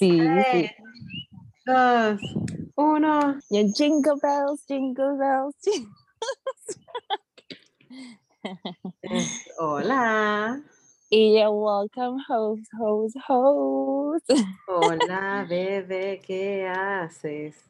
Sí, 0.00 0.18
sí. 0.50 0.70
Dos, 1.66 2.20
uno. 2.74 3.38
Y 3.50 3.58
el 3.58 3.70
jingle 3.74 4.14
bells, 4.22 4.64
jingle 4.66 5.18
bells, 5.18 5.54
jingle 5.62 5.92
Hola. 9.58 10.62
Y 11.10 11.36
el 11.36 11.50
welcome 11.50 12.16
host, 12.26 12.64
host, 12.80 13.16
host. 13.28 14.30
Hola, 14.68 15.44
bebé, 15.50 16.22
¿qué 16.26 16.66
haces? 16.66 17.62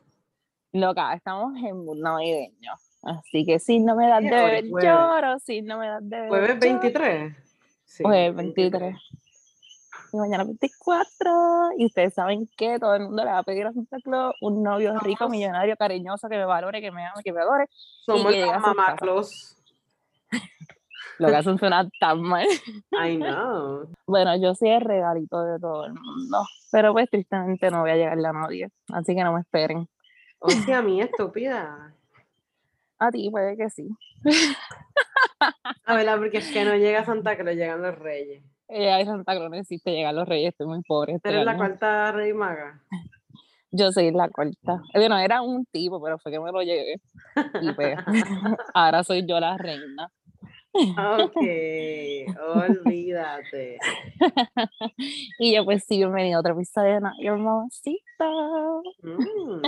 Loca, 0.72 1.12
estamos 1.14 1.56
en 1.56 1.84
mood 1.84 1.98
navideño. 1.98 2.74
Así 3.02 3.44
que 3.44 3.58
si 3.58 3.80
no 3.80 3.96
me 3.96 4.06
das 4.06 4.22
de 4.22 4.28
jueves. 4.28 4.64
lloro. 4.70 5.40
Si 5.40 5.62
no 5.62 5.78
me 5.78 5.88
das 5.88 6.08
de 6.08 6.16
beber, 6.16 6.28
¿Jueves 6.28 6.48
lloro. 6.60 6.78
23? 6.80 7.36
Sí, 7.86 8.04
Jueves 8.04 8.36
23. 8.36 8.96
Y 10.12 10.16
mañana 10.16 10.44
24. 10.44 11.70
Y 11.78 11.86
ustedes 11.86 12.14
saben 12.14 12.48
que 12.56 12.78
todo 12.78 12.94
el 12.94 13.04
mundo 13.04 13.24
le 13.24 13.30
va 13.30 13.38
a 13.38 13.42
pedir 13.42 13.66
a 13.66 13.72
Santa 13.72 13.98
Claus 14.02 14.34
un 14.40 14.62
novio 14.62 14.98
rico, 15.00 15.28
millonario, 15.28 15.76
cariñoso, 15.76 16.28
que 16.28 16.36
me 16.36 16.44
valore, 16.44 16.80
que 16.80 16.90
me 16.90 17.06
ame, 17.06 17.22
que 17.22 17.32
me 17.32 17.40
adore. 17.40 17.66
Somos 18.04 18.34
las 18.34 18.60
mamá. 18.60 18.96
Claus. 18.96 19.56
Lo 21.18 21.28
que 21.28 21.36
hacen 21.36 21.58
suena 21.58 21.88
tan 22.00 22.22
mal. 22.22 22.46
I 22.92 23.16
know. 23.16 23.88
Bueno, 24.06 24.36
yo 24.36 24.54
soy 24.54 24.70
el 24.70 24.80
regalito 24.80 25.44
de 25.44 25.60
todo 25.60 25.84
el 25.84 25.92
mundo. 25.92 26.44
Pero 26.72 26.92
pues 26.92 27.08
tristemente 27.10 27.70
no 27.70 27.82
voy 27.82 27.90
a 27.90 27.96
llegarle 27.96 28.26
a 28.26 28.32
nadie. 28.32 28.70
Así 28.92 29.14
que 29.14 29.22
no 29.22 29.34
me 29.34 29.40
esperen. 29.40 29.88
O 30.38 30.50
sea, 30.50 30.78
a 30.78 30.82
mí, 30.82 31.00
estúpida. 31.00 31.94
A 32.98 33.10
ti 33.10 33.30
puede 33.30 33.56
que 33.56 33.70
sí. 33.70 33.88
A 35.84 35.94
ver, 35.94 36.18
porque 36.18 36.38
es 36.38 36.50
que 36.50 36.64
no 36.64 36.74
llega 36.74 37.04
Santa 37.04 37.36
Claus, 37.36 37.56
llegan 37.56 37.82
los 37.82 37.98
reyes. 37.98 38.42
Eh, 38.72 38.90
ay, 38.90 39.04
Santa 39.04 39.34
Claus 39.34 39.50
no 39.50 39.56
existe, 39.56 39.90
llegan 39.90 40.14
los 40.14 40.28
reyes, 40.28 40.50
estoy 40.50 40.68
muy 40.68 40.80
pobre. 40.82 41.14
este 41.14 41.28
Eres 41.28 41.44
la 41.44 41.56
cuarta 41.56 42.12
rey 42.12 42.32
maga. 42.32 42.80
Yo 43.72 43.92
soy 43.92 44.10
la 44.10 44.28
cuarta. 44.28 44.82
Bueno, 44.94 45.16
era 45.18 45.42
un 45.42 45.64
tipo, 45.66 46.02
pero 46.02 46.18
fue 46.18 46.32
que 46.32 46.40
me 46.40 46.50
lo 46.50 46.60
llevé. 46.62 47.00
Y 47.62 47.72
pues, 47.72 47.96
ahora 48.74 49.04
soy 49.04 49.24
yo 49.24 49.38
la 49.38 49.56
reina. 49.56 50.10
Ok, 50.72 51.36
olvídate. 52.68 53.78
Y 55.38 55.54
yo 55.54 55.64
pues 55.64 55.84
sí, 55.86 55.98
bienvenido 55.98 56.38
a 56.38 56.40
otro 56.40 56.54
episodio 56.54 56.94
de 56.94 57.00
Not 57.00 57.14
Your 57.20 57.38
Mamacita. 57.38 58.30
Mm. 59.02 59.62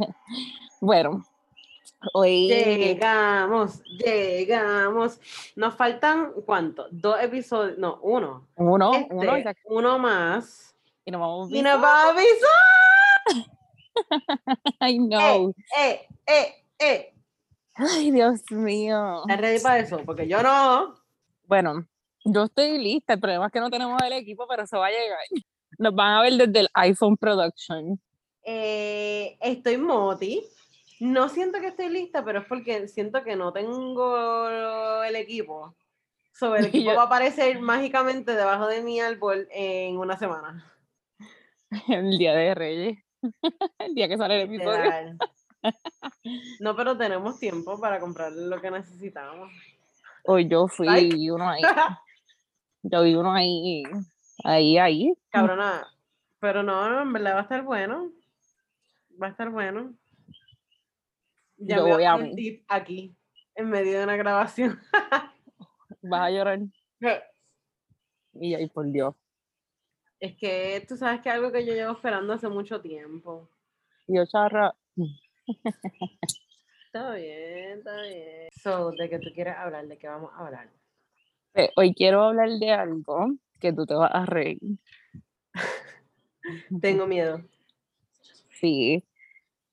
Bueno, 0.80 1.24
hoy 2.12 2.48
Llegamos, 2.48 3.82
llegamos. 3.84 5.18
Nos 5.56 5.74
faltan, 5.74 6.32
¿cuánto? 6.44 6.86
Dos 6.90 7.18
episodios, 7.20 7.78
no, 7.78 7.98
uno. 8.02 8.46
uno, 8.56 8.92
Este, 8.94 9.14
uno, 9.14 9.38
y, 9.38 9.42
se- 9.42 9.56
uno 9.64 9.98
más. 9.98 10.76
y 11.04 11.10
nos 11.10 11.20
vamos 11.20 11.50
Y 11.50 11.62
nos 11.62 11.82
va 11.82 12.02
a 12.02 12.08
avisar. 12.10 13.50
Ay, 14.80 14.98
no. 14.98 15.50
Eh, 15.78 16.06
eh, 16.26 16.54
eh. 16.78 17.14
Ay, 17.74 18.10
Dios 18.10 18.42
mío. 18.50 19.22
¿Estás 19.22 19.40
ready 19.40 19.60
para 19.60 19.78
eso? 19.78 19.98
Porque 20.04 20.28
yo 20.28 20.42
no. 20.42 20.94
Bueno, 21.44 21.86
yo 22.24 22.44
estoy 22.44 22.78
lista. 22.78 23.14
El 23.14 23.20
problema 23.20 23.46
es 23.46 23.52
que 23.52 23.60
no 23.60 23.70
tenemos 23.70 24.00
el 24.02 24.12
equipo, 24.12 24.46
pero 24.48 24.64
eso 24.64 24.78
va 24.78 24.86
a 24.88 24.90
llegar. 24.90 25.18
Nos 25.78 25.94
van 25.94 26.12
a 26.14 26.22
ver 26.22 26.34
desde 26.34 26.60
el 26.60 26.68
iPhone 26.74 27.16
Production. 27.16 28.00
Eh, 28.48 29.36
estoy 29.40 29.76
moti. 29.76 30.42
No 31.00 31.28
siento 31.28 31.58
que 31.60 31.66
estoy 31.66 31.88
lista, 31.90 32.24
pero 32.24 32.38
es 32.38 32.46
porque 32.46 32.86
siento 32.88 33.22
que 33.24 33.34
no 33.36 33.52
tengo 33.52 34.48
el 35.02 35.16
equipo. 35.16 35.74
Sobre 36.32 36.60
el 36.60 36.66
equipo 36.68 36.90
yo- 36.92 36.96
va 36.96 37.02
a 37.02 37.06
aparecer 37.06 37.60
mágicamente 37.60 38.34
debajo 38.34 38.68
de 38.68 38.82
mi 38.82 39.00
árbol 39.00 39.48
en 39.50 39.98
una 39.98 40.16
semana. 40.16 40.72
El 41.88 42.16
día 42.16 42.32
de 42.34 42.54
Reyes. 42.54 42.98
El 43.78 43.94
día 43.94 44.08
que 44.08 44.16
sale 44.16 44.40
el 44.42 44.48
episodio. 44.54 45.18
No, 46.60 46.76
pero 46.76 46.96
tenemos 46.96 47.40
tiempo 47.40 47.80
para 47.80 47.98
comprar 47.98 48.30
lo 48.32 48.60
que 48.60 48.70
necesitamos. 48.70 49.50
Hoy 50.24 50.46
yo 50.48 50.68
fui 50.68 50.86
Like. 50.86 51.32
uno 51.32 51.48
ahí. 51.50 51.62
Yo 52.88 53.02
vi 53.02 53.16
uno 53.16 53.32
ahí. 53.32 53.82
Ahí, 54.44 54.78
ahí. 54.78 55.12
Cabrona. 55.30 55.84
Pero 56.38 56.62
no, 56.62 57.02
en 57.02 57.12
verdad 57.12 57.34
va 57.34 57.38
a 57.40 57.42
estar 57.42 57.62
bueno. 57.64 58.12
Va 59.20 59.28
a 59.28 59.30
estar 59.30 59.50
bueno. 59.50 59.94
Ya 61.56 61.76
Yo 61.76 61.86
voy 61.86 62.04
a 62.04 62.14
un 62.16 62.34
tip 62.36 62.64
aquí, 62.68 63.16
en 63.54 63.70
medio 63.70 63.98
de 63.98 64.04
una 64.04 64.16
grabación. 64.16 64.78
Vas 66.02 66.20
a 66.20 66.30
llorar. 66.30 66.60
Y 68.38 68.54
ay, 68.54 68.68
por 68.68 68.84
Dios. 68.92 69.14
Es 70.20 70.36
que 70.36 70.84
tú 70.86 70.94
sabes 70.98 71.22
que 71.22 71.30
es 71.30 71.34
algo 71.34 71.50
que 71.50 71.64
yo 71.64 71.72
llevo 71.72 71.92
esperando 71.92 72.34
hace 72.34 72.48
mucho 72.50 72.82
tiempo. 72.82 73.48
Yo, 74.06 74.26
charra. 74.26 74.74
Está 76.86 77.14
bien, 77.14 77.78
está 77.78 78.02
bien. 78.02 78.48
So, 78.62 78.90
¿de 78.90 79.08
qué 79.10 79.18
tú 79.18 79.30
quieres 79.34 79.54
hablar? 79.56 79.86
¿De 79.86 79.98
qué 79.98 80.08
vamos 80.08 80.30
a 80.34 80.46
hablar? 80.46 80.70
eh, 81.54 81.70
Hoy 81.76 81.94
quiero 81.94 82.22
hablar 82.22 82.48
de 82.50 82.70
algo 82.72 83.34
que 83.60 83.72
tú 83.72 83.84
te 83.84 83.94
vas 83.94 84.10
a 84.14 84.24
reír. 84.24 84.58
Tengo 86.80 87.06
miedo. 87.06 87.42
Sí. 88.60 89.04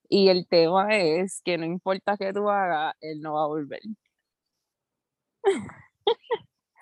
Y 0.10 0.30
el 0.30 0.48
tema 0.48 0.96
es 0.96 1.42
que 1.44 1.58
no 1.58 1.66
importa 1.66 2.18
qué 2.18 2.32
tú 2.34 2.50
hagas, 2.50 2.94
él 3.02 3.22
no 3.22 3.34
va 3.34 3.44
a 3.44 3.48
volver. 3.48 3.82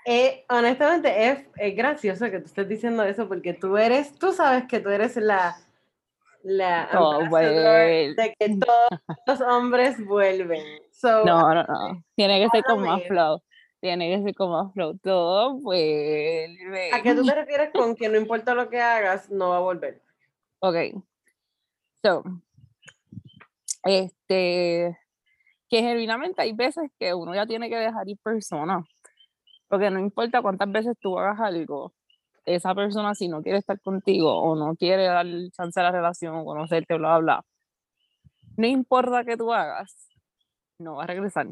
Eh, 0.05 0.45
honestamente, 0.49 1.29
es, 1.29 1.45
es 1.57 1.75
gracioso 1.75 2.25
que 2.31 2.39
tú 2.39 2.45
estés 2.45 2.67
diciendo 2.67 3.03
eso 3.03 3.27
porque 3.27 3.53
tú 3.53 3.77
eres, 3.77 4.15
tú 4.15 4.33
sabes 4.33 4.65
que 4.67 4.79
tú 4.79 4.89
eres 4.89 5.15
la, 5.15 5.55
la 6.43 6.89
bueno. 7.29 7.61
de 8.21 8.35
que 8.37 8.57
todos 8.65 8.89
los 9.27 9.41
hombres 9.41 10.03
vuelven. 10.05 10.63
So, 10.91 11.23
No, 11.23 11.53
no, 11.53 11.63
no. 11.63 12.03
Tiene 12.15 12.41
que 12.41 12.49
ser 12.49 12.63
con 12.63 12.81
más 12.81 13.03
flow. 13.07 13.41
Tiene 13.79 14.15
que 14.15 14.23
ser 14.23 14.35
con 14.35 14.51
más 14.51 14.73
flow. 14.73 14.97
Todo 14.99 15.59
vuelve. 15.59 16.91
¿A 16.93 17.01
qué 17.01 17.15
tú 17.15 17.23
te 17.23 17.33
refieres 17.33 17.69
con 17.73 17.95
que 17.95 18.09
no 18.09 18.17
importa 18.17 18.53
lo 18.53 18.69
que 18.69 18.79
hagas, 18.79 19.29
no 19.29 19.49
va 19.49 19.57
a 19.57 19.61
volver? 19.61 20.01
Ok. 20.59 21.03
So, 22.03 22.23
este, 23.83 24.97
que 25.69 25.81
genuinamente 25.81 26.41
hay 26.41 26.53
veces 26.53 26.91
que 26.99 27.13
uno 27.13 27.33
ya 27.33 27.45
tiene 27.45 27.69
que 27.69 27.77
dejar 27.77 28.07
ir 28.09 28.17
personas. 28.23 28.85
Porque 29.67 29.89
no 29.89 29.99
importa 29.99 30.41
cuántas 30.41 30.71
veces 30.71 30.97
tú 30.99 31.17
hagas 31.17 31.39
algo, 31.39 31.93
esa 32.45 32.75
persona 32.75 33.15
si 33.15 33.27
no 33.27 33.41
quiere 33.41 33.59
estar 33.59 33.79
contigo 33.81 34.33
o 34.33 34.55
no 34.55 34.75
quiere 34.75 35.05
dar 35.05 35.25
chance 35.55 35.79
a 35.79 35.83
la 35.83 35.91
relación 35.91 36.35
o 36.35 36.45
conocerte, 36.45 36.97
bla, 36.97 37.19
bla, 37.19 37.19
bla. 37.19 37.45
No 38.57 38.67
importa 38.67 39.23
que 39.23 39.37
tú 39.37 39.53
hagas, 39.53 40.09
no 40.77 40.95
va 40.95 41.03
a 41.03 41.07
regresar. 41.07 41.47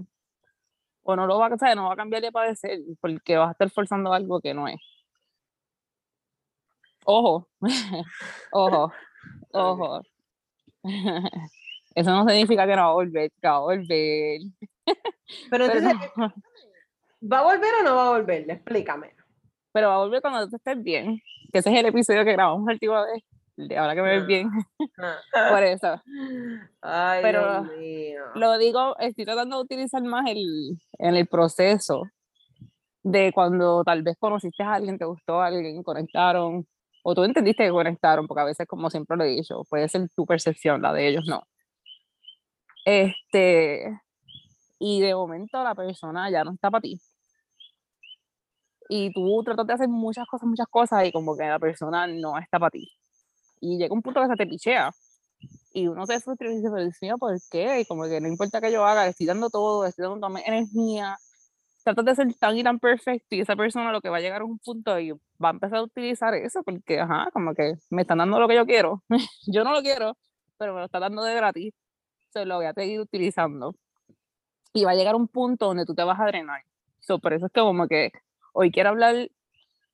O 1.04 1.16
no 1.16 1.26
lo 1.26 1.40
va 1.40 1.48
a, 1.48 1.54
o 1.54 1.58
sea, 1.58 1.76
no 1.76 1.86
va 1.86 1.94
a 1.94 1.96
cambiar 1.96 2.22
de 2.22 2.32
padecer 2.32 2.80
porque 3.00 3.38
vas 3.38 3.50
a 3.50 3.52
estar 3.52 3.70
forzando 3.70 4.12
algo 4.14 4.42
que 4.42 4.54
no 4.54 4.68
es. 4.68 4.82
Ojo, 7.06 7.48
ojo, 8.52 8.92
ojo. 9.54 10.02
Eso 11.96 12.11
no 12.11 12.28
significa 12.29 12.66
que 12.67 12.76
no 12.76 12.84
va 12.84 12.90
a 12.90 12.93
volver, 12.93 13.31
que 13.41 13.47
va 13.47 13.55
a 13.55 13.59
volver. 13.59 14.40
Pero 14.85 14.97
Pero, 15.49 15.66
entonces, 15.66 15.93
no- 16.16 16.34
¿va 17.31 17.40
a 17.40 17.43
volver 17.43 17.72
o 17.81 17.84
no 17.84 17.96
va 17.96 18.08
a 18.08 18.11
volver? 18.11 18.49
Explícame. 18.49 19.14
pero 19.72 19.90
va 19.90 19.96
a 19.96 19.99
volver 19.99 20.22
cuando 20.22 20.47
tú 20.49 20.55
estés 20.55 20.81
bien. 20.81 21.20
Que 21.52 21.59
ese 21.59 21.72
es 21.72 21.79
el 21.79 21.85
episodio 21.87 22.23
que 22.26 22.31
grabamos 22.31 22.66
la 22.66 22.73
última 22.73 23.05
vez. 23.05 23.23
de 23.58 23.78
ahora 23.78 23.93
que 23.96 24.02
me 24.02 24.09
ves 24.11 24.26
bien. 24.26 24.49
Ah. 24.97 25.17
Por 25.52 25.64
eso. 25.64 26.02
Ay, 26.82 27.22
Pero 27.22 27.64
Dios 27.64 27.78
mío. 27.78 28.22
Lo 28.35 28.58
digo, 28.58 28.97
estoy 28.99 29.25
tratando 29.25 29.58
de 29.58 29.64
utilizar 29.64 30.02
más 30.03 30.25
el, 30.29 30.79
en 30.97 31.16
el 31.16 31.28
proceso 31.28 32.03
de 33.03 33.32
cuando 33.34 33.84
tal 33.84 34.02
vez 34.03 34.16
conociste 34.20 34.64
a 34.64 34.73
alguien, 34.75 34.97
te 34.97 35.05
gustó 35.05 35.41
a 35.41 35.47
alguien, 35.47 35.84
conectaron, 35.84 36.66
o 37.03 37.16
tú 37.16 37.23
entendiste 37.23 37.63
que 37.63 37.72
conectaron, 37.72 38.28
porque 38.28 38.41
a 38.41 38.46
veces, 38.46 38.67
como 38.67 38.90
siempre 38.90 39.17
lo 39.17 39.23
he 39.23 39.29
dicho, 39.29 39.63
puede 39.69 39.87
ser 39.90 40.09
tu 40.16 40.25
percepción, 40.25 40.81
la 40.81 40.93
de 40.93 41.07
ellos 41.07 41.25
no. 41.28 41.43
Este, 42.85 43.99
y 44.79 45.01
de 45.01 45.13
momento 45.13 45.63
la 45.63 45.75
persona 45.75 46.29
ya 46.31 46.43
no 46.43 46.53
está 46.53 46.72
para 46.72 46.81
ti. 46.81 46.99
Y 48.90 49.13
tú 49.13 49.43
tratas 49.43 49.67
de 49.67 49.73
hacer 49.73 49.87
muchas 49.90 50.25
cosas, 50.28 50.49
muchas 50.49 50.67
cosas, 50.67 51.05
y 51.05 51.11
como 51.11 51.37
que 51.37 51.43
la 51.43 51.59
persona 51.59 52.07
no 52.07 52.37
está 52.40 52.59
para 52.59 52.72
ti. 52.72 52.90
Y 53.61 53.78
llega 53.78 53.93
un 53.93 54.01
punto 54.01 54.22
que 54.22 54.28
se 54.28 54.35
te 54.35 54.47
pichea. 54.47 54.91
y 55.73 55.87
uno 55.87 56.05
se 56.05 56.19
frustra 56.19 56.51
y 56.51 56.55
dice, 56.57 56.69
pero 56.72 56.84
Dios 56.84 56.97
mío, 57.01 57.17
¿por 57.17 57.37
qué? 57.51 57.81
Y 57.81 57.85
como 57.85 58.05
que 58.05 58.19
no 58.22 58.28
importa 58.28 58.61
que 58.61 58.72
yo 58.72 58.85
haga, 58.85 59.07
estoy 59.07 59.28
dando 59.28 59.49
todo, 59.49 59.85
estoy 59.85 60.03
dando 60.03 60.19
toda 60.19 60.29
mi 60.29 60.41
energía, 60.46 61.17
tratas 61.84 62.05
de 62.05 62.16
ser 62.16 62.34
tan 62.35 62.58
y 62.58 62.64
tan 62.64 62.79
perfecto 62.79 63.35
y 63.35 63.41
esa 63.41 63.55
persona 63.55 63.91
lo 63.91 64.02
que 64.02 64.09
va 64.09 64.17
a 64.17 64.22
llegar 64.22 64.41
a 64.41 64.46
un 64.46 64.59
punto 64.59 64.99
y 64.99 65.11
va 65.11 65.49
a 65.49 65.52
empezar 65.52 65.79
a 65.79 65.84
utilizar 65.84 66.34
eso 66.34 66.64
porque, 66.64 66.99
ajá, 66.99 67.29
como 67.31 67.53
que 67.53 67.76
me 67.90 68.02
están 68.03 68.20
dando 68.20 68.40
lo 68.40 68.47
que 68.47 68.55
yo 68.55 68.66
quiero. 68.66 69.03
yo 69.47 69.64
no 69.64 69.73
lo 69.73 69.81
quiero, 69.81 70.17
pero 70.58 70.73
me 70.73 70.79
lo 70.79 70.85
están 70.85 71.02
dando 71.02 71.23
de 71.23 71.35
gratis. 71.35 71.73
Se 72.31 72.46
lo 72.46 72.58
voy 72.58 72.66
a 72.66 72.73
seguir 72.73 72.99
utilizando. 72.99 73.76
Y 74.73 74.84
va 74.84 74.91
a 74.91 74.96
llegar 74.96 75.16
un 75.16 75.28
punto 75.28 75.67
donde 75.67 75.85
tú 75.85 75.96
te 75.96 76.03
vas 76.03 76.20
a 76.20 76.26
drenar. 76.26 76.64
So, 76.99 77.20
por 77.20 77.34
eso 77.34 77.47
es 77.47 77.52
que 77.52 77.61
como 77.61 77.87
que 77.87 78.11
hoy 78.53 78.72
quiero 78.72 78.90
hablar, 78.90 79.29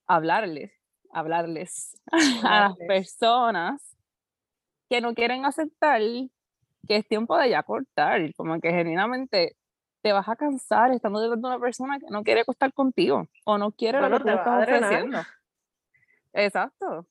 hablarles, 0.07 0.71
hablarles 1.11 1.97
a 2.43 2.61
las 2.61 2.77
personas 2.87 3.81
que 4.89 5.01
no 5.01 5.13
quieren 5.13 5.45
aceptar 5.45 6.01
que 6.87 6.97
es 6.97 7.07
tiempo 7.07 7.37
de 7.37 7.49
ya 7.49 7.63
cortar, 7.63 8.33
como 8.35 8.59
que 8.59 8.71
genuinamente 8.71 9.55
te 10.05 10.13
vas 10.13 10.29
a 10.29 10.35
cansar 10.35 10.91
estando 10.91 11.19
detrás 11.19 11.41
de 11.41 11.47
una 11.47 11.59
persona 11.59 11.97
que 11.97 12.05
no 12.11 12.23
quiere 12.23 12.41
acostar 12.41 12.71
contigo 12.71 13.27
o 13.43 13.57
no 13.57 13.71
quiere 13.71 13.99
lo 13.99 14.07
que 14.11 14.23
tú 14.23 14.29
estás 14.29 14.61
ofreciendo. 14.61 15.17
Exacto. 16.31 17.07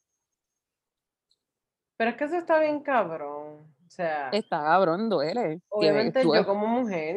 Pero 1.96 2.10
es 2.10 2.16
que 2.16 2.24
eso 2.26 2.36
está 2.36 2.60
bien 2.60 2.78
cabrón. 2.84 3.66
O 3.84 3.90
sea, 3.90 4.28
está 4.28 4.62
cabrón, 4.62 5.08
duele. 5.08 5.60
Obviamente 5.70 6.22
yo 6.22 6.46
como 6.46 6.68
mujer 6.68 7.16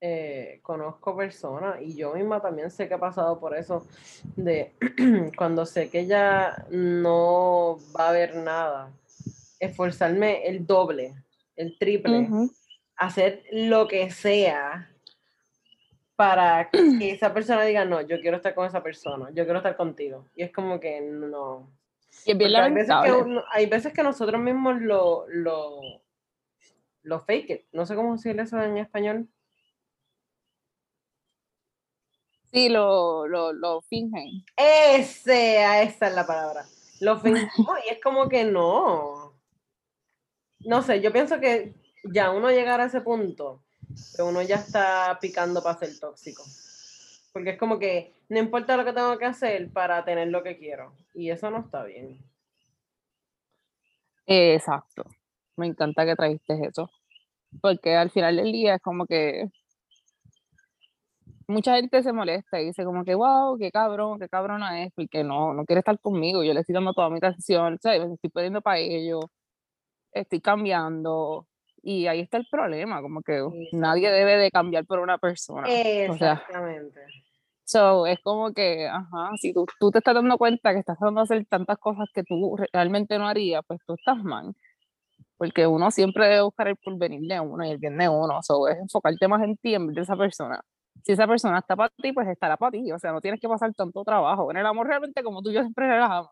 eh, 0.00 0.60
conozco 0.62 1.14
personas 1.14 1.82
y 1.82 1.94
yo 1.94 2.14
misma 2.14 2.40
también 2.40 2.70
sé 2.70 2.88
que 2.88 2.94
he 2.94 2.98
pasado 2.98 3.38
por 3.38 3.54
eso 3.54 3.86
de 4.34 4.74
cuando 5.36 5.66
sé 5.66 5.90
que 5.90 6.06
ya 6.06 6.64
no 6.70 7.76
va 7.94 8.06
a 8.06 8.08
haber 8.08 8.36
nada, 8.36 8.90
esforzarme 9.60 10.46
el 10.46 10.66
doble, 10.66 11.22
el 11.54 11.76
triple 11.76 12.48
hacer 12.96 13.44
lo 13.50 13.88
que 13.88 14.10
sea 14.10 14.92
para 16.16 16.70
que 16.70 17.10
esa 17.10 17.34
persona 17.34 17.64
diga, 17.64 17.84
no, 17.84 18.00
yo 18.00 18.20
quiero 18.20 18.36
estar 18.36 18.54
con 18.54 18.66
esa 18.66 18.82
persona, 18.82 19.30
yo 19.32 19.44
quiero 19.44 19.58
estar 19.58 19.76
contigo. 19.76 20.28
Y 20.36 20.42
es 20.42 20.52
como 20.52 20.78
que 20.78 21.00
no. 21.00 21.72
Y 22.26 22.34
bien 22.34 22.54
hay, 22.54 22.72
veces 22.72 22.94
que, 23.02 23.40
hay 23.52 23.66
veces 23.66 23.92
que 23.92 24.02
nosotros 24.02 24.40
mismos 24.40 24.80
lo, 24.80 25.26
lo, 25.28 25.80
lo 27.02 27.20
fake 27.20 27.50
it. 27.50 27.62
No 27.72 27.86
sé 27.86 27.94
cómo 27.94 28.12
decirle 28.12 28.42
eso 28.42 28.62
en 28.62 28.76
español. 28.78 29.28
Sí, 32.52 32.68
lo, 32.68 33.26
lo, 33.26 33.52
lo 33.52 33.80
fingen. 33.80 34.44
Ese, 34.56 35.56
esa 35.82 36.06
es 36.06 36.14
la 36.14 36.26
palabra. 36.26 36.64
Lo 37.00 37.16
fingen. 37.20 37.48
y 37.86 37.88
es 37.90 38.00
como 38.02 38.28
que 38.28 38.44
no. 38.44 39.32
No 40.60 40.82
sé, 40.82 41.00
yo 41.00 41.12
pienso 41.12 41.40
que 41.40 41.74
ya 42.04 42.30
uno 42.30 42.50
llegar 42.50 42.80
a 42.80 42.86
ese 42.86 43.00
punto, 43.00 43.62
uno 44.18 44.42
ya 44.42 44.56
está 44.56 45.18
picando 45.20 45.62
para 45.62 45.78
ser 45.78 45.98
tóxico. 45.98 46.42
Porque 47.32 47.50
es 47.50 47.58
como 47.58 47.78
que 47.78 48.12
no 48.28 48.38
importa 48.38 48.76
lo 48.76 48.84
que 48.84 48.92
tengo 48.92 49.16
que 49.18 49.24
hacer 49.24 49.72
para 49.72 50.04
tener 50.04 50.28
lo 50.28 50.42
que 50.42 50.58
quiero. 50.58 50.92
Y 51.14 51.30
eso 51.30 51.50
no 51.50 51.60
está 51.60 51.84
bien. 51.84 52.18
Exacto. 54.26 55.04
Me 55.56 55.66
encanta 55.66 56.04
que 56.04 56.16
trajiste 56.16 56.58
eso. 56.66 56.90
Porque 57.60 57.96
al 57.96 58.10
final 58.10 58.36
del 58.36 58.52
día 58.52 58.74
es 58.76 58.82
como 58.82 59.06
que 59.06 59.50
mucha 61.48 61.76
gente 61.76 62.02
se 62.02 62.12
molesta 62.12 62.60
y 62.60 62.66
dice 62.66 62.84
como 62.84 63.04
que, 63.04 63.14
wow, 63.14 63.58
qué 63.58 63.70
cabrón, 63.70 64.18
qué 64.18 64.28
cabrona 64.28 64.82
es, 64.84 64.92
porque 64.94 65.22
no, 65.22 65.52
no 65.52 65.64
quiere 65.64 65.80
estar 65.80 65.98
conmigo, 66.00 66.42
yo 66.42 66.54
le 66.54 66.60
estoy 66.60 66.74
dando 66.74 66.94
toda 66.94 67.10
mi 67.10 67.18
atención, 67.18 67.78
¿sabes? 67.82 68.10
estoy 68.10 68.30
pidiendo 68.30 68.62
para 68.62 68.78
ello, 68.78 69.20
estoy 70.12 70.40
cambiando, 70.40 71.46
y 71.82 72.06
ahí 72.06 72.20
está 72.20 72.36
el 72.36 72.46
problema, 72.50 73.02
como 73.02 73.22
que 73.22 73.42
nadie 73.72 74.10
debe 74.10 74.36
de 74.36 74.50
cambiar 74.50 74.86
por 74.86 75.00
una 75.00 75.18
persona. 75.18 75.68
Exactamente. 75.68 77.00
so, 77.64 78.06
es 78.06 78.20
como 78.20 78.52
que, 78.52 78.86
ajá, 78.86 79.30
si 79.40 79.52
tú, 79.52 79.66
tú 79.80 79.90
te 79.90 79.98
estás 79.98 80.14
dando 80.14 80.38
cuenta 80.38 80.72
que 80.72 80.78
estás 80.78 80.96
tratando 80.96 81.20
de 81.20 81.24
hacer 81.24 81.46
tantas 81.46 81.78
cosas 81.78 82.08
que 82.14 82.22
tú 82.22 82.56
realmente 82.72 83.18
no 83.18 83.26
harías, 83.26 83.62
pues 83.66 83.80
tú 83.84 83.94
estás 83.94 84.22
mal. 84.22 84.54
Porque 85.36 85.66
uno 85.66 85.90
siempre 85.90 86.28
debe 86.28 86.42
buscar 86.42 86.68
el 86.68 86.76
porvenir 86.76 87.22
de 87.22 87.40
uno 87.40 87.64
y 87.66 87.70
el 87.70 87.78
bien 87.78 87.98
de 87.98 88.08
uno. 88.08 88.40
So, 88.42 88.68
es 88.68 88.78
enfocarte 88.78 89.26
más 89.26 89.42
en 89.42 89.56
ti 89.56 89.74
en 89.74 89.88
vez 89.88 89.96
de 89.96 90.02
esa 90.02 90.16
persona. 90.16 90.60
Si 91.04 91.12
esa 91.12 91.26
persona 91.26 91.58
está 91.58 91.74
para 91.74 91.92
ti, 92.00 92.12
pues 92.12 92.28
estará 92.28 92.56
para 92.56 92.70
ti. 92.70 92.92
O 92.92 92.98
sea, 93.00 93.10
no 93.10 93.20
tienes 93.20 93.40
que 93.40 93.48
pasar 93.48 93.74
tanto 93.74 94.04
trabajo. 94.04 94.52
En 94.52 94.58
el 94.58 94.66
amor 94.66 94.86
realmente, 94.86 95.20
como 95.24 95.42
tú 95.42 95.50
y 95.50 95.54
yo 95.54 95.62
siempre 95.62 95.88
relajamos 95.88 96.30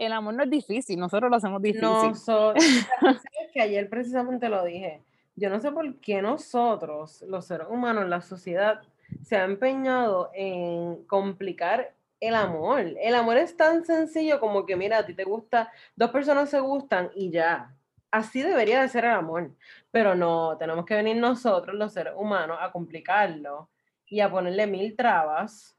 el 0.00 0.12
amor 0.12 0.32
no 0.32 0.42
es 0.42 0.50
difícil, 0.50 0.98
nosotros 0.98 1.30
lo 1.30 1.36
hacemos 1.36 1.60
difícil. 1.60 1.82
No, 1.82 2.54
que 3.52 3.60
ayer 3.60 3.88
precisamente 3.90 4.48
lo 4.48 4.64
dije. 4.64 5.02
Yo 5.36 5.50
no 5.50 5.60
sé 5.60 5.70
por 5.70 5.94
qué 6.00 6.22
nosotros, 6.22 7.22
los 7.28 7.44
seres 7.44 7.66
humanos, 7.68 8.08
la 8.08 8.22
sociedad, 8.22 8.80
se 9.22 9.36
ha 9.36 9.44
empeñado 9.44 10.30
en 10.32 11.04
complicar 11.04 11.92
el 12.18 12.34
amor. 12.34 12.94
El 12.98 13.14
amor 13.14 13.36
es 13.36 13.56
tan 13.56 13.84
sencillo 13.84 14.40
como 14.40 14.64
que, 14.64 14.74
mira, 14.74 14.98
a 14.98 15.06
ti 15.06 15.12
te 15.12 15.24
gusta, 15.24 15.70
dos 15.96 16.10
personas 16.10 16.48
se 16.48 16.60
gustan 16.60 17.10
y 17.14 17.30
ya. 17.30 17.74
Así 18.10 18.42
debería 18.42 18.80
de 18.80 18.88
ser 18.88 19.04
el 19.04 19.12
amor. 19.12 19.50
Pero 19.90 20.14
no, 20.14 20.56
tenemos 20.56 20.86
que 20.86 20.94
venir 20.94 21.16
nosotros, 21.16 21.76
los 21.76 21.92
seres 21.92 22.14
humanos, 22.16 22.56
a 22.58 22.72
complicarlo 22.72 23.68
y 24.06 24.20
a 24.20 24.30
ponerle 24.30 24.66
mil 24.66 24.96
trabas, 24.96 25.76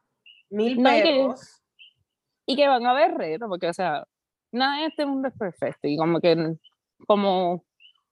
mil 0.50 0.82
peros. 0.82 1.64
Y 2.46 2.56
que 2.56 2.68
van 2.68 2.86
a 2.86 2.92
haber 2.92 3.16
retos, 3.16 3.50
porque, 3.50 3.68
o 3.68 3.74
sea, 3.74 4.06
nada 4.52 4.80
en 4.80 4.90
este 4.92 5.06
mundo 5.06 5.28
es 5.28 5.38
perfecto 5.38 5.88
y 5.88 5.98
como 5.98 6.20
que 6.20 6.56
como 7.08 7.64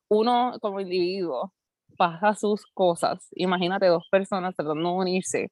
uno 0.09 0.53
como 0.61 0.79
individuo 0.81 1.53
pasa 1.97 2.33
sus 2.35 2.65
cosas, 2.73 3.27
imagínate 3.31 3.87
dos 3.87 4.07
personas 4.11 4.55
tratando 4.55 4.89
de 4.89 4.95
unirse, 4.95 5.51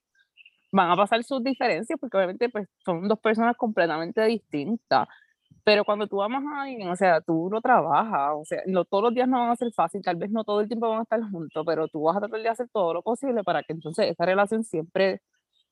van 0.71 0.91
a 0.91 0.95
pasar 0.95 1.23
sus 1.23 1.43
diferencias 1.43 1.99
porque 1.99 2.17
obviamente 2.17 2.49
pues, 2.49 2.67
son 2.85 3.07
dos 3.07 3.19
personas 3.19 3.55
completamente 3.57 4.23
distintas. 4.25 5.07
Pero 5.63 5.83
cuando 5.85 6.07
tú 6.07 6.21
amas 6.23 6.43
a 6.45 6.63
alguien, 6.63 6.89
o 6.89 6.95
sea, 6.95 7.21
tú 7.21 7.49
lo 7.51 7.61
trabajas, 7.61 8.31
o 8.35 8.45
sea, 8.45 8.61
no, 8.67 8.85
todos 8.85 9.05
los 9.05 9.13
días 9.13 9.27
no 9.27 9.39
van 9.39 9.51
a 9.51 9.55
ser 9.57 9.71
fácil, 9.73 10.01
tal 10.01 10.15
vez 10.17 10.31
no 10.31 10.43
todo 10.45 10.61
el 10.61 10.67
tiempo 10.69 10.89
van 10.89 10.99
a 10.99 11.03
estar 11.03 11.21
juntos, 11.29 11.63
pero 11.65 11.87
tú 11.89 12.03
vas 12.03 12.17
a 12.17 12.21
tratar 12.21 12.41
de 12.41 12.49
hacer 12.49 12.69
todo 12.71 12.93
lo 12.93 13.01
posible 13.03 13.43
para 13.43 13.63
que 13.63 13.73
entonces 13.73 14.09
esa 14.11 14.25
relación 14.25 14.63
siempre 14.63 15.21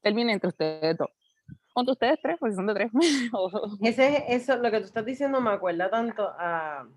termine 0.01 0.33
entre 0.33 0.50
ustedes 0.50 0.97
dos 0.97 1.09
con 1.75 1.89
ustedes 1.89 2.19
tres, 2.22 2.38
porque 2.39 2.56
son 2.56 2.68
de 2.68 2.74
tres. 2.74 2.92
Ese, 3.81 4.24
eso, 4.30 4.56
lo 4.56 4.72
que 4.72 4.80
tú 4.80 4.86
estás 4.86 5.06
diciendo 5.06 5.42
me 5.42 5.51
acuerda 5.51 5.89
tanto 5.89 6.33
a, 6.39 6.88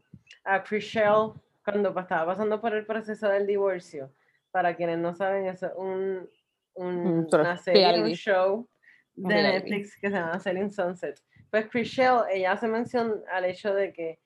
a 0.45 0.63
Chriselle 0.63 1.33
cuando 1.65 1.89
estaba 1.99 2.27
pasando 2.27 2.61
por 2.61 2.73
el 2.75 2.87
proceso 2.87 3.29
del 3.29 3.47
divorcio. 3.47 4.12
Para 4.52 4.76
quienes 4.76 4.99
no 4.99 5.14
saben, 5.14 5.47
es 5.47 5.62
un, 5.76 6.29
un, 6.75 7.29
una 7.31 7.57
serie, 7.59 8.00
un 8.00 8.11
show 8.11 8.69
de 9.14 9.43
Netflix 9.43 9.97
que 10.00 10.11
se 10.11 10.14
llama 10.14 10.38
Selling 10.38 10.71
Sunset. 10.71 11.21
Pues 11.50 11.69
Chriselle, 11.69 12.23
ella 12.33 12.52
hace 12.52 12.69
mención 12.69 13.21
al 13.33 13.47
hecho 13.47 13.75
de 13.75 13.93
que 13.93 14.21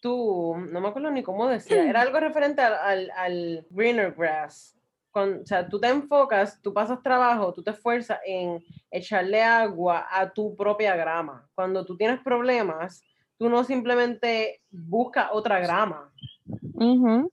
tú, 0.00 0.54
no 0.56 0.80
me 0.80 0.88
acuerdo 0.88 1.10
ni 1.10 1.24
cómo 1.24 1.48
decía, 1.48 1.82
era 1.90 2.02
algo 2.02 2.20
referente 2.20 2.62
al, 2.62 2.74
al, 2.74 3.10
al 3.10 3.66
greener 3.70 4.12
grass, 4.12 4.75
o 5.16 5.46
sea, 5.46 5.68
tú 5.68 5.80
te 5.80 5.88
enfocas, 5.88 6.60
tú 6.62 6.72
pasas 6.72 7.02
trabajo, 7.02 7.52
tú 7.52 7.62
te 7.62 7.70
esfuerzas 7.70 8.18
en 8.26 8.62
echarle 8.90 9.42
agua 9.42 10.06
a 10.10 10.32
tu 10.32 10.54
propia 10.54 10.94
grama. 10.96 11.48
Cuando 11.54 11.84
tú 11.84 11.96
tienes 11.96 12.20
problemas, 12.20 13.02
tú 13.38 13.48
no 13.48 13.64
simplemente 13.64 14.62
buscas 14.70 15.28
otra 15.32 15.58
grama. 15.60 16.12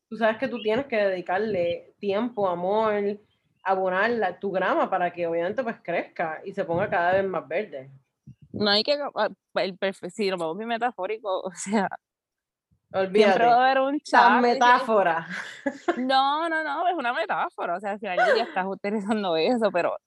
Tú 0.10 0.18
sabes 0.18 0.38
que 0.38 0.48
tú 0.48 0.62
tienes 0.62 0.86
que 0.86 0.98
dedicarle 0.98 1.94
tiempo, 2.00 2.48
amor, 2.48 3.20
abonar 3.64 4.40
tu 4.40 4.52
grama 4.52 4.90
para 4.90 5.12
que 5.12 5.28
obviamente 5.28 5.64
pues 5.64 5.78
crezca 5.82 6.42
y 6.46 6.54
se 6.54 6.66
ponga 6.66 6.90
cada 6.90 7.14
vez 7.14 7.26
más 7.26 7.48
verde. 7.48 7.92
No 8.52 8.70
hay 8.70 8.84
que, 8.84 8.98
ah, 9.16 9.30
el 9.56 9.78
si 10.12 10.30
lo 10.30 10.38
vamos 10.38 10.58
metafórico, 10.58 11.42
o 11.44 11.52
sea, 11.54 11.90
Olvídate. 12.94 13.34
Siempre 13.34 13.46
va 13.48 13.54
a 13.54 13.66
haber 13.66 13.80
un 13.82 14.00
chat. 14.00 14.42
metáfora. 14.42 15.28
No, 15.98 16.48
no, 16.48 16.64
no, 16.64 16.88
es 16.88 16.96
una 16.96 17.12
metáfora. 17.14 17.78
O 17.78 17.80
sea, 17.80 17.98
si 17.98 18.06
alguien 18.06 18.36
ya 18.36 18.44
estás 18.44 18.66
utilizando 18.68 19.36
eso, 19.36 19.72
pero, 19.72 19.98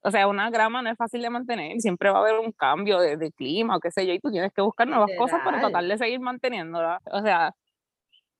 o 0.00 0.10
sea, 0.10 0.26
una 0.26 0.50
grama 0.50 0.82
no 0.82 0.90
es 0.90 0.96
fácil 0.96 1.22
de 1.22 1.30
mantener. 1.30 1.80
Siempre 1.80 2.10
va 2.10 2.18
a 2.18 2.20
haber 2.22 2.38
un 2.38 2.50
cambio 2.52 2.98
de, 2.98 3.30
clima 3.32 3.76
o 3.76 3.80
qué 3.80 3.90
sé 3.90 4.06
yo, 4.06 4.12
y 4.12 4.18
tú 4.18 4.30
tienes 4.30 4.52
que 4.52 4.62
buscar 4.62 4.88
nuevas 4.88 5.10
cosas 5.16 5.40
para 5.44 5.60
tratar 5.60 5.84
de 5.84 5.98
seguir 5.98 6.18
manteniéndola. 6.18 7.00
O 7.12 7.22
sea, 7.22 7.54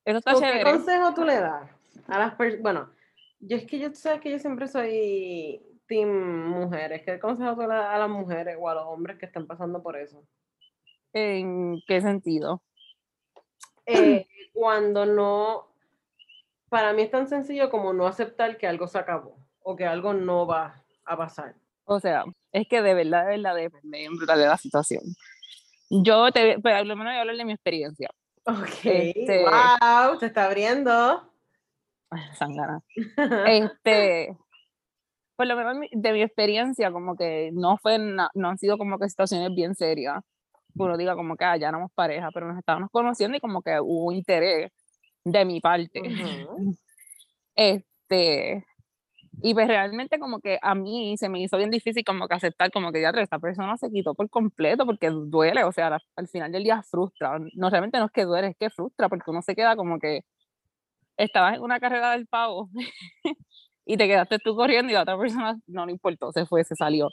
eso 0.04 0.18
está 0.18 0.34
chévere. 0.34 0.64
¿Qué 0.64 0.70
consejo 0.72 1.14
tú 1.14 1.24
le 1.24 1.40
das 1.40 1.70
a 2.08 2.18
las 2.18 2.34
personas? 2.34 2.62
Bueno, 2.62 2.90
yo 3.38 3.56
es 3.56 3.66
que 3.66 3.78
yo, 3.78 3.94
sabes 3.94 4.20
que 4.20 4.30
yo 4.32 4.38
siempre 4.38 4.66
soy 4.66 5.62
team 5.86 6.48
mujeres. 6.48 7.02
¿Qué 7.04 7.20
consejo 7.20 7.54
tú 7.54 7.62
le 7.62 7.68
das 7.68 7.94
a 7.94 7.98
las 7.98 8.08
mujeres 8.08 8.56
o 8.58 8.68
a 8.68 8.74
los 8.74 8.84
hombres 8.86 9.16
que 9.18 9.26
están 9.26 9.46
pasando 9.46 9.80
por 9.82 9.96
eso? 9.96 10.24
¿En 11.12 11.80
qué 11.86 12.00
sentido? 12.00 12.62
Eh, 13.86 14.26
cuando 14.52 15.06
no, 15.06 15.68
para 16.68 16.92
mí 16.92 17.02
es 17.02 17.10
tan 17.10 17.28
sencillo 17.28 17.70
como 17.70 17.92
no 17.92 18.06
aceptar 18.06 18.58
que 18.58 18.66
algo 18.66 18.86
se 18.88 18.98
acabó 18.98 19.38
o 19.62 19.76
que 19.76 19.86
algo 19.86 20.12
no 20.12 20.46
va 20.46 20.82
a 21.04 21.16
pasar. 21.16 21.54
O 21.84 22.00
sea, 22.00 22.24
es 22.52 22.66
que 22.68 22.82
de 22.82 22.94
verdad, 22.94 23.26
de 23.26 23.36
verdad 23.36 23.54
depende 23.54 23.98
de 23.98 24.46
la 24.46 24.56
situación. 24.56 25.02
Yo 25.88 26.30
te, 26.32 26.58
pero 26.60 26.76
al 26.76 26.86
menos 26.86 27.04
voy 27.04 27.14
a 27.14 27.20
hablar 27.20 27.36
de 27.36 27.44
mi 27.44 27.52
experiencia. 27.52 28.10
Ok, 28.44 28.84
Este- 28.84 29.42
wow, 29.42 30.18
se 30.18 30.26
está 30.26 30.46
abriendo. 30.46 31.32
Sangana. 32.34 32.80
Este, 33.46 34.36
por 35.36 35.46
lo 35.46 35.56
menos 35.56 35.76
de 35.92 36.12
mi 36.12 36.22
experiencia, 36.22 36.90
como 36.90 37.16
que 37.16 37.50
no 37.52 37.76
fue, 37.76 37.98
no 37.98 38.48
han 38.48 38.58
sido 38.58 38.78
como 38.78 38.98
que 38.98 39.08
situaciones 39.08 39.54
bien 39.54 39.74
serias. 39.74 40.22
Uno 40.78 40.96
diga 40.96 41.14
como 41.14 41.36
que 41.36 41.44
ah, 41.44 41.56
ya 41.56 41.68
éramos 41.68 41.90
pareja, 41.94 42.30
pero 42.32 42.48
nos 42.48 42.58
estábamos 42.58 42.90
conociendo 42.90 43.36
y 43.36 43.40
como 43.40 43.62
que 43.62 43.78
hubo 43.80 44.12
interés 44.12 44.72
de 45.24 45.44
mi 45.44 45.60
parte. 45.60 46.00
Ujú. 46.00 46.76
Este, 47.58 48.66
y 49.42 49.54
pues 49.54 49.68
realmente 49.68 50.18
como 50.18 50.40
que 50.40 50.58
a 50.62 50.74
mí 50.74 51.16
se 51.18 51.28
me 51.28 51.40
hizo 51.40 51.56
bien 51.58 51.70
difícil 51.70 52.04
como 52.04 52.26
que 52.26 52.34
aceptar 52.34 52.70
como 52.70 52.92
que 52.92 53.00
ya 53.00 53.10
esta 53.10 53.38
persona 53.38 53.76
se 53.76 53.90
quitó 53.90 54.14
por 54.14 54.30
completo 54.30 54.86
porque 54.86 55.10
duele, 55.10 55.64
o 55.64 55.72
sea, 55.72 55.98
al 56.16 56.28
final 56.28 56.52
del 56.52 56.64
día 56.64 56.82
frustra. 56.82 57.38
No, 57.54 57.70
realmente 57.70 57.98
no 57.98 58.06
es 58.06 58.12
que 58.12 58.24
duele, 58.24 58.48
es 58.48 58.56
que 58.58 58.70
frustra 58.70 59.08
porque 59.08 59.30
uno 59.30 59.42
se 59.42 59.54
queda 59.54 59.76
como 59.76 59.98
que 59.98 60.24
estabas 61.16 61.56
en 61.56 61.62
una 61.62 61.80
carrera 61.80 62.12
del 62.12 62.26
pavo 62.26 62.70
y 63.86 63.96
te 63.96 64.06
quedaste 64.08 64.38
tú 64.38 64.56
corriendo 64.56 64.90
y 64.90 64.94
la 64.94 65.02
otra 65.02 65.18
persona 65.18 65.58
no 65.66 65.86
le 65.86 65.92
importó, 65.92 66.32
se 66.32 66.46
fue, 66.46 66.64
se 66.64 66.76
salió. 66.76 67.08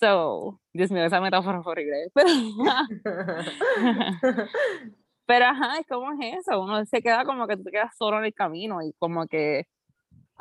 So, 0.00 0.58
Dios 0.72 0.90
mío, 0.90 1.04
esa 1.04 1.20
metáfora 1.20 1.62
fue 1.62 1.72
horrible. 1.72 2.08
Pero, 2.14 2.28
pero 5.26 5.44
ajá, 5.44 5.78
es 5.78 5.86
como 5.86 6.10
es 6.20 6.38
eso, 6.38 6.60
uno 6.60 6.84
se 6.86 7.02
queda 7.02 7.24
como 7.24 7.46
que 7.46 7.56
tú 7.56 7.62
te 7.62 7.70
quedas 7.70 7.96
solo 7.96 8.18
en 8.18 8.24
el 8.24 8.34
camino 8.34 8.82
y 8.82 8.92
como 8.98 9.28
que 9.28 9.66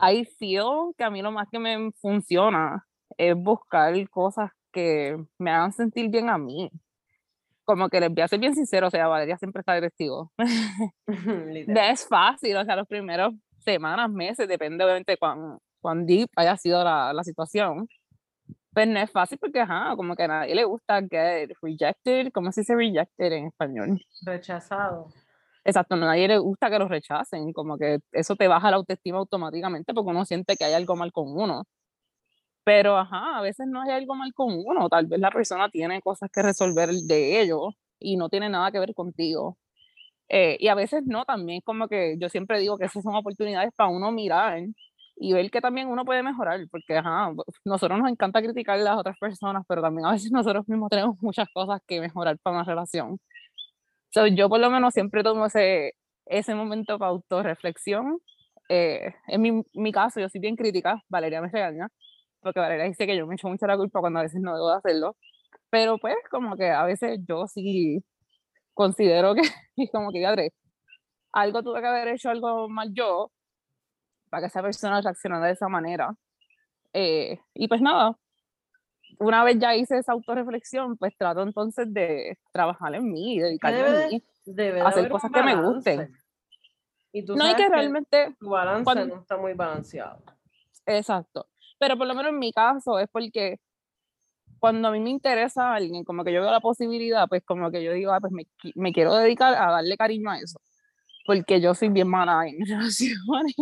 I 0.01 0.25
feel 0.25 0.93
que 0.97 1.03
a 1.03 1.11
mí 1.11 1.21
lo 1.21 1.31
más 1.31 1.47
que 1.51 1.59
me 1.59 1.91
funciona 2.01 2.85
es 3.17 3.35
buscar 3.35 3.93
cosas 4.09 4.51
que 4.71 5.17
me 5.37 5.51
hagan 5.51 5.73
sentir 5.73 6.09
bien 6.09 6.29
a 6.29 6.37
mí. 6.37 6.71
Como 7.65 7.89
que 7.89 7.99
les 7.99 8.09
voy 8.09 8.23
a 8.23 8.27
ser 8.27 8.39
bien 8.39 8.55
sincero, 8.55 8.87
o 8.87 8.89
sea, 8.89 9.07
Valeria 9.07 9.37
siempre 9.37 9.59
está 9.59 9.73
de. 9.73 9.91
Literal. 11.53 11.91
Es 11.91 12.07
fácil, 12.07 12.57
o 12.57 12.65
sea, 12.65 12.75
los 12.75 12.87
primeros 12.87 13.33
semanas, 13.59 14.09
meses, 14.09 14.47
depende 14.47 14.83
obviamente 14.83 15.17
cuán, 15.17 15.59
cuán 15.81 16.07
deep 16.07 16.29
haya 16.35 16.57
sido 16.57 16.83
la, 16.83 17.13
la 17.13 17.23
situación. 17.23 17.87
Pero 18.73 18.91
no 18.91 18.99
es 18.99 19.11
fácil 19.11 19.37
porque, 19.39 19.59
ajá, 19.59 19.95
como 19.95 20.15
que 20.15 20.23
a 20.23 20.27
nadie 20.27 20.55
le 20.55 20.63
gusta 20.63 21.01
get 21.01 21.51
rejected, 21.61 22.31
¿cómo 22.31 22.51
se 22.51 22.61
dice 22.61 22.75
rejected 22.75 23.31
en 23.31 23.47
español? 23.47 23.99
Rechazado. 24.21 25.07
Exacto, 25.63 25.95
a 25.95 25.97
nadie 25.97 26.27
le 26.27 26.37
gusta 26.37 26.69
que 26.69 26.79
los 26.79 26.89
rechacen, 26.89 27.51
como 27.53 27.77
que 27.77 27.99
eso 28.11 28.35
te 28.35 28.47
baja 28.47 28.71
la 28.71 28.77
autoestima 28.77 29.17
automáticamente 29.17 29.93
porque 29.93 30.09
uno 30.09 30.25
siente 30.25 30.55
que 30.55 30.65
hay 30.65 30.73
algo 30.73 30.95
mal 30.95 31.11
con 31.11 31.27
uno. 31.29 31.63
Pero, 32.63 32.97
ajá, 32.97 33.37
a 33.37 33.41
veces 33.41 33.67
no 33.67 33.81
hay 33.81 33.91
algo 33.91 34.15
mal 34.15 34.33
con 34.33 34.53
uno, 34.53 34.89
tal 34.89 35.07
vez 35.07 35.19
la 35.19 35.31
persona 35.31 35.69
tiene 35.69 36.01
cosas 36.01 36.29
que 36.31 36.41
resolver 36.43 36.89
de 36.91 37.41
ello 37.41 37.69
y 37.99 38.17
no 38.17 38.29
tiene 38.29 38.49
nada 38.49 38.71
que 38.71 38.79
ver 38.79 38.93
contigo. 38.93 39.57
Eh, 40.29 40.57
y 40.59 40.67
a 40.67 40.75
veces 40.75 41.03
no, 41.05 41.25
también 41.25 41.61
como 41.61 41.87
que 41.87 42.15
yo 42.19 42.29
siempre 42.29 42.59
digo 42.59 42.77
que 42.77 42.85
esas 42.85 43.03
son 43.03 43.15
oportunidades 43.15 43.71
para 43.75 43.89
uno 43.89 44.11
mirar 44.11 44.63
y 45.21 45.33
ver 45.33 45.51
que 45.51 45.59
también 45.61 45.89
uno 45.89 46.05
puede 46.05 46.23
mejorar, 46.23 46.61
porque 46.71 46.97
ajá, 46.97 47.33
nosotros 47.65 47.99
nos 47.99 48.09
encanta 48.09 48.41
criticar 48.41 48.79
a 48.79 48.83
las 48.83 48.97
otras 48.97 49.17
personas, 49.19 49.63
pero 49.67 49.81
también 49.81 50.05
a 50.07 50.11
veces 50.13 50.31
nosotros 50.31 50.67
mismos 50.67 50.89
tenemos 50.89 51.17
muchas 51.21 51.47
cosas 51.53 51.81
que 51.85 51.99
mejorar 51.99 52.37
para 52.39 52.57
una 52.57 52.65
relación. 52.65 53.19
So, 54.11 54.27
yo 54.27 54.49
por 54.49 54.59
lo 54.59 54.69
menos 54.71 54.93
siempre 54.93 55.23
tomo 55.23 55.45
ese, 55.47 55.93
ese 56.25 56.55
momento 56.55 56.97
para 56.99 57.11
autorreflexión. 57.11 58.19
Eh, 58.69 59.13
en 59.27 59.41
mi, 59.41 59.63
mi 59.73 59.91
caso, 59.91 60.19
yo 60.19 60.29
soy 60.29 60.41
bien 60.41 60.55
crítica, 60.55 61.01
Valeria 61.09 61.41
me 61.41 61.49
regaña, 61.49 61.89
porque 62.41 62.59
Valeria 62.59 62.85
dice 62.85 63.07
que 63.07 63.17
yo 63.17 63.27
me 63.27 63.35
echo 63.35 63.49
mucho 63.49 63.67
la 63.67 63.77
culpa 63.77 63.99
cuando 64.01 64.19
a 64.19 64.23
veces 64.23 64.41
no 64.41 64.55
debo 64.55 64.69
de 64.71 64.77
hacerlo, 64.77 65.17
pero 65.69 65.97
pues 65.99 66.15
como 66.31 66.55
que 66.57 66.69
a 66.71 66.85
veces 66.85 67.19
yo 67.27 67.47
sí 67.47 68.03
considero 68.73 69.35
que, 69.35 69.41
como 69.93 70.11
que, 70.11 70.21
padre, 70.23 70.53
algo 71.33 71.63
tuve 71.63 71.81
que 71.81 71.87
haber 71.87 72.09
hecho 72.09 72.29
algo 72.29 72.69
mal 72.69 72.93
yo 72.93 73.31
para 74.29 74.41
que 74.41 74.47
esa 74.47 74.61
persona 74.61 75.01
reaccionara 75.01 75.47
de 75.47 75.53
esa 75.53 75.67
manera. 75.67 76.13
Eh, 76.93 77.39
y 77.53 77.67
pues 77.67 77.81
nada, 77.81 78.17
una 79.19 79.43
vez 79.43 79.57
ya 79.59 79.75
hice 79.75 79.97
esa 79.97 80.11
autorreflexión, 80.13 80.97
pues 80.97 81.15
trato 81.17 81.41
entonces 81.43 81.91
de 81.93 82.37
trabajar 82.51 82.95
en 82.95 83.11
mí, 83.11 83.35
y 83.35 83.39
dedicarme 83.39 83.77
debe 83.83 84.03
a 84.05 84.07
mí. 84.07 84.23
Debe 84.45 84.79
de 84.79 84.81
hacer 84.85 85.09
cosas 85.09 85.31
que 85.31 85.43
me 85.43 85.55
gusten. 85.61 86.11
Y 87.11 87.25
tú 87.25 87.35
No 87.35 87.43
hay 87.43 87.51
sabes 87.51 87.65
que 87.65 87.71
realmente, 87.73 88.35
tu 88.39 88.49
balance 88.49 88.83
cuando- 88.83 89.05
no 89.15 89.21
está 89.21 89.37
muy 89.37 89.53
balanceado. 89.53 90.21
exacto, 90.85 91.47
pero 91.79 91.97
por 91.97 92.07
lo 92.07 92.13
menos 92.15 92.31
en 92.31 92.39
mi 92.39 92.51
caso 92.51 92.99
es 92.99 93.07
porque 93.11 93.57
cuando 94.59 94.89
a 94.89 94.91
mí 94.91 94.99
me 94.99 95.09
interesa 95.09 95.71
a 95.71 95.75
alguien, 95.75 96.03
como 96.03 96.23
que 96.23 96.33
yo 96.33 96.41
veo 96.41 96.51
la 96.51 96.59
posibilidad, 96.59 97.27
pues 97.27 97.43
como 97.45 97.71
que 97.71 97.83
yo 97.83 97.93
digo, 97.93 98.11
ah, 98.11 98.19
pues 98.19 98.31
me, 98.33 98.45
me 98.75 98.91
quiero 98.91 99.15
dedicar 99.15 99.53
a 99.55 99.71
darle 99.71 99.95
cariño 99.97 100.29
a 100.29 100.37
eso, 100.39 100.59
porque 101.25 101.61
yo 101.61 101.73
soy 101.73 101.89
bien 101.89 102.07
mala 102.09 102.45
en 102.47 102.57
relaciones. 102.65 103.55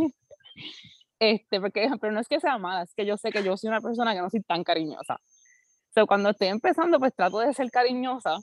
Este, 1.19 1.59
porque, 1.59 1.89
pero 1.99 2.13
no 2.13 2.19
es 2.19 2.27
que 2.27 2.39
sea 2.39 2.57
mala, 2.57 2.83
es 2.83 2.93
que 2.93 3.05
yo 3.05 3.17
sé 3.17 3.31
que 3.31 3.43
yo 3.43 3.57
soy 3.57 3.69
una 3.69 3.81
persona 3.81 4.13
que 4.13 4.21
no 4.21 4.29
soy 4.29 4.41
tan 4.41 4.63
cariñosa. 4.63 5.17
So, 5.95 6.05
cuando 6.05 6.29
estoy 6.29 6.49
empezando, 6.49 6.99
pues 6.99 7.13
trato 7.15 7.39
de 7.39 7.53
ser 7.53 7.71
cariñosa 7.71 8.37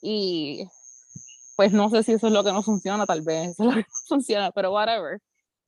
y 0.00 0.68
pues 1.56 1.72
no 1.72 1.88
sé 1.90 2.02
si 2.02 2.12
eso 2.12 2.28
es 2.28 2.32
lo 2.32 2.44
que 2.44 2.52
no 2.52 2.62
funciona, 2.62 3.06
tal 3.06 3.22
vez 3.22 3.50
eso 3.50 3.64
es 3.64 3.68
lo 3.68 3.74
que 3.74 3.80
no 3.80 4.06
funciona, 4.08 4.50
pero 4.52 4.72
whatever. 4.72 5.20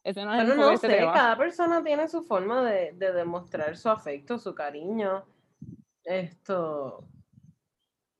Ese 0.04 0.24
no 0.24 0.34
es 0.34 0.40
el 0.40 0.46
Pero 0.46 0.66
de 0.66 0.72
no 0.72 0.78
sé, 0.78 0.88
tema. 0.88 1.12
cada 1.12 1.36
persona 1.36 1.82
tiene 1.82 2.06
su 2.08 2.22
forma 2.22 2.62
de, 2.62 2.92
de 2.92 3.12
demostrar 3.12 3.76
su 3.76 3.88
afecto, 3.88 4.38
su 4.38 4.54
cariño. 4.54 5.24
Esto, 6.04 7.08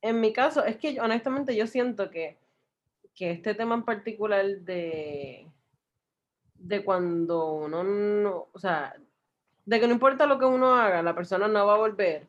en 0.02 0.20
mi 0.20 0.32
caso, 0.32 0.64
es 0.64 0.76
que 0.78 1.00
honestamente 1.00 1.54
yo 1.54 1.68
siento 1.68 2.11
que, 2.11 2.40
que 3.14 3.30
este 3.30 3.54
tema 3.54 3.76
en 3.76 3.85
particular 3.85 4.44
de, 4.62 5.49
de 6.58 6.84
cuando 6.84 7.52
uno 7.52 7.84
no, 7.84 8.48
o 8.52 8.58
sea, 8.58 8.94
de 9.64 9.80
que 9.80 9.86
no 9.86 9.94
importa 9.94 10.26
lo 10.26 10.38
que 10.38 10.44
uno 10.44 10.75
haga, 10.75 11.02
la 11.02 11.14
persona 11.14 11.48
no 11.48 11.66
va 11.66 11.75
a 11.75 11.78
volver, 11.78 12.26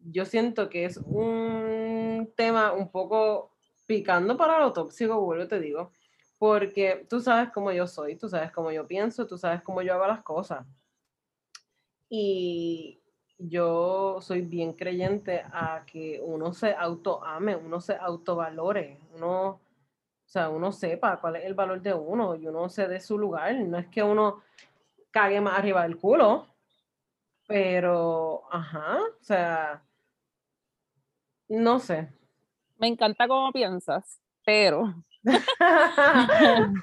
yo 0.00 0.24
siento 0.24 0.68
que 0.68 0.84
es 0.84 0.98
un 0.98 2.32
tema 2.36 2.72
un 2.72 2.90
poco 2.90 3.50
picando 3.86 4.36
para 4.36 4.60
lo 4.60 4.72
tóxico, 4.72 5.20
vuelvo 5.20 5.48
te 5.48 5.60
digo, 5.60 5.92
porque 6.38 7.06
tú 7.08 7.20
sabes 7.20 7.50
cómo 7.50 7.72
yo 7.72 7.86
soy, 7.86 8.16
tú 8.16 8.28
sabes 8.28 8.52
cómo 8.52 8.70
yo 8.70 8.86
pienso, 8.86 9.26
tú 9.26 9.36
sabes 9.36 9.62
cómo 9.62 9.82
yo 9.82 9.94
hago 9.94 10.06
las 10.06 10.22
cosas. 10.22 10.64
Y 12.08 13.00
yo 13.38 14.18
soy 14.20 14.42
bien 14.42 14.72
creyente 14.72 15.42
a 15.52 15.84
que 15.86 16.20
uno 16.22 16.52
se 16.52 16.72
autoame, 16.74 17.56
uno 17.56 17.80
se 17.80 17.96
autovalore, 17.96 18.98
uno, 19.14 19.60
o 20.28 20.30
sea, 20.30 20.50
uno 20.50 20.72
sepa 20.72 21.18
cuál 21.18 21.36
es 21.36 21.46
el 21.46 21.54
valor 21.54 21.80
de 21.80 21.94
uno 21.94 22.36
y 22.36 22.46
uno 22.46 22.68
se 22.68 22.86
dé 22.86 23.00
su 23.00 23.16
lugar. 23.16 23.54
No 23.54 23.78
es 23.78 23.86
que 23.86 24.02
uno 24.02 24.42
cague 25.10 25.40
más 25.40 25.58
arriba 25.58 25.84
del 25.84 25.96
culo, 25.96 26.46
pero, 27.46 28.42
ajá, 28.52 28.98
o 28.98 29.24
sea, 29.24 29.82
no 31.48 31.78
sé. 31.78 32.12
Me 32.76 32.88
encanta 32.88 33.26
cómo 33.26 33.50
piensas, 33.52 34.20
pero 34.44 35.02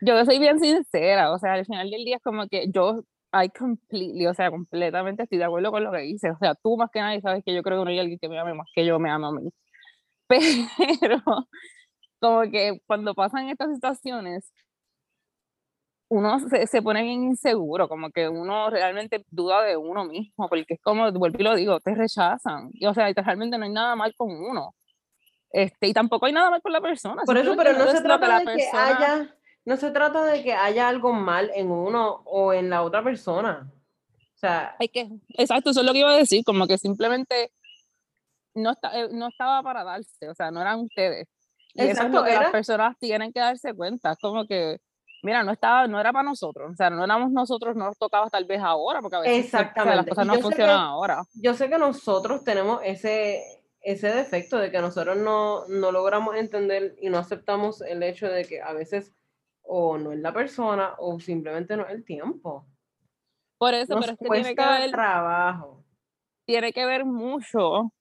yo 0.00 0.24
soy 0.24 0.40
bien 0.40 0.58
sincera, 0.58 1.30
o 1.30 1.38
sea, 1.38 1.52
al 1.52 1.64
final 1.64 1.88
del 1.92 2.04
día 2.04 2.16
es 2.16 2.22
como 2.22 2.48
que 2.48 2.72
yo, 2.72 3.04
I 3.32 3.50
completely, 3.56 4.26
o 4.26 4.34
sea, 4.34 4.50
completamente 4.50 5.22
estoy 5.22 5.38
de 5.38 5.44
acuerdo 5.44 5.70
con 5.70 5.84
lo 5.84 5.92
que 5.92 5.98
dices, 5.98 6.32
o 6.34 6.38
sea, 6.38 6.56
tú 6.56 6.76
más 6.76 6.90
que 6.90 6.98
nadie 6.98 7.20
sabes 7.20 7.44
que 7.44 7.54
yo 7.54 7.62
creo 7.62 7.78
que 7.78 7.84
no 7.84 7.90
hay 7.90 8.00
alguien 8.00 8.18
que 8.18 8.28
me 8.28 8.40
ame 8.40 8.54
más 8.54 8.66
que 8.74 8.84
yo 8.84 8.98
me 8.98 9.10
amo 9.10 9.28
a 9.28 9.32
mí, 9.32 9.48
pero 11.00 11.22
como 12.20 12.42
que 12.42 12.80
cuando 12.86 13.14
pasan 13.14 13.48
estas 13.48 13.74
situaciones, 13.74 14.52
uno 16.08 16.40
se, 16.48 16.66
se 16.66 16.82
pone 16.82 17.02
bien 17.02 17.22
inseguro, 17.22 17.88
como 17.88 18.10
que 18.10 18.28
uno 18.28 18.68
realmente 18.68 19.24
duda 19.30 19.62
de 19.62 19.76
uno 19.76 20.04
mismo, 20.04 20.48
porque 20.48 20.74
es 20.74 20.80
como, 20.82 21.10
vuelvo 21.12 21.38
y 21.38 21.42
lo 21.44 21.54
digo, 21.54 21.80
te 21.80 21.94
rechazan, 21.94 22.70
y 22.72 22.86
o 22.86 22.94
sea, 22.94 23.12
realmente 23.12 23.56
no 23.58 23.64
hay 23.64 23.70
nada 23.70 23.94
mal 23.96 24.14
con 24.16 24.30
uno. 24.30 24.74
Este, 25.52 25.88
y 25.88 25.92
tampoco 25.92 26.26
hay 26.26 26.32
nada 26.32 26.50
mal 26.50 26.62
con 26.62 26.72
la 26.72 26.80
persona. 26.80 27.22
Por 27.24 27.36
eso, 27.36 27.56
pero 27.56 27.72
no 27.72 27.90
se 27.90 28.02
trata 28.02 28.28
la 28.28 28.38
de 28.40 28.44
que 28.44 28.52
persona- 28.54 28.86
haya, 28.86 29.36
no 29.64 29.76
se 29.76 29.90
trata 29.90 30.24
de 30.24 30.42
que 30.42 30.52
haya 30.52 30.88
algo 30.88 31.12
mal 31.12 31.50
en 31.54 31.70
uno 31.70 32.22
o 32.24 32.52
en 32.52 32.70
la 32.70 32.82
otra 32.82 33.02
persona. 33.02 33.70
O 34.34 34.38
sea, 34.40 34.76
Hay 34.78 34.88
que, 34.88 35.08
exacto, 35.30 35.70
eso 35.70 35.80
es 35.80 35.86
lo 35.86 35.92
que 35.92 35.98
iba 35.98 36.10
a 36.12 36.16
decir, 36.16 36.44
como 36.44 36.66
que 36.66 36.78
simplemente 36.78 37.52
no, 38.54 38.72
está, 38.72 38.98
eh, 38.98 39.08
no 39.12 39.28
estaba 39.28 39.62
para 39.62 39.84
darse, 39.84 40.28
o 40.28 40.34
sea, 40.34 40.50
no 40.50 40.60
eran 40.60 40.80
ustedes. 40.80 41.28
Y 41.80 41.84
eso 41.88 42.04
es 42.04 42.10
Exacto, 42.10 42.18
lo 42.18 42.24
que 42.24 42.34
las 42.34 42.50
personas 42.52 42.98
tienen 42.98 43.32
que 43.32 43.40
darse 43.40 43.74
cuenta, 43.74 44.16
como 44.16 44.46
que, 44.46 44.78
mira, 45.22 45.42
no 45.42 45.52
estaba, 45.52 45.86
no 45.86 45.98
era 46.00 46.12
para 46.12 46.28
nosotros, 46.28 46.72
o 46.72 46.76
sea, 46.76 46.90
no 46.90 47.04
éramos 47.04 47.30
nosotros, 47.32 47.76
no 47.76 47.86
nos 47.86 47.98
tocaba 47.98 48.28
tal 48.30 48.44
vez 48.44 48.60
ahora, 48.60 49.00
porque 49.00 49.16
a 49.16 49.20
veces 49.20 49.36
Exactamente, 49.44 49.96
las 49.96 50.06
cosas 50.06 50.26
no 50.26 50.34
yo 50.34 50.40
funcionan 50.42 50.76
que- 50.76 50.82
ahora. 50.84 51.22
yo 51.34 51.54
sé 51.54 51.68
que 51.70 51.78
nosotros 51.78 52.44
tenemos 52.44 52.80
ese, 52.84 53.42
ese 53.80 54.08
defecto 54.12 54.58
de 54.58 54.70
que 54.70 54.80
nosotros 54.80 55.16
no, 55.16 55.66
no 55.68 55.92
logramos 55.92 56.36
entender 56.36 56.96
y 57.00 57.08
no 57.08 57.18
aceptamos 57.18 57.80
el 57.82 58.02
hecho 58.02 58.28
de 58.28 58.44
que 58.44 58.60
a 58.60 58.72
veces 58.72 59.14
o 59.62 59.96
no 59.98 60.12
es 60.12 60.18
la 60.18 60.32
persona 60.32 60.94
o 60.98 61.20
simplemente 61.20 61.76
no 61.76 61.84
es 61.86 61.90
el 61.92 62.04
tiempo. 62.04 62.66
Por 63.58 63.74
eso, 63.74 63.94
Nos 63.94 64.00
pero 64.00 64.12
es 64.14 64.18
que 64.18 64.28
tiene 64.28 64.54
que 64.56 64.66
ver, 64.66 64.90
trabajo. 64.90 65.84
tiene 66.46 66.72
que 66.72 66.84
ver 66.86 67.04
mucho. 67.04 67.92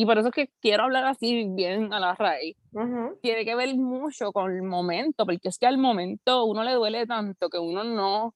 Y 0.00 0.06
por 0.06 0.16
eso 0.16 0.28
es 0.28 0.34
que 0.34 0.50
quiero 0.62 0.84
hablar 0.84 1.04
así 1.04 1.44
bien 1.50 1.92
a 1.92 2.00
la 2.00 2.14
raíz, 2.14 2.56
tiene 3.20 3.44
que 3.44 3.54
ver 3.54 3.76
mucho 3.76 4.32
con 4.32 4.50
el 4.50 4.62
momento, 4.62 5.26
porque 5.26 5.48
es 5.48 5.58
que 5.58 5.66
al 5.66 5.76
momento 5.76 6.46
uno 6.46 6.64
le 6.64 6.72
duele 6.72 7.06
tanto 7.06 7.50
que 7.50 7.58
uno 7.58 7.84
no, 7.84 8.34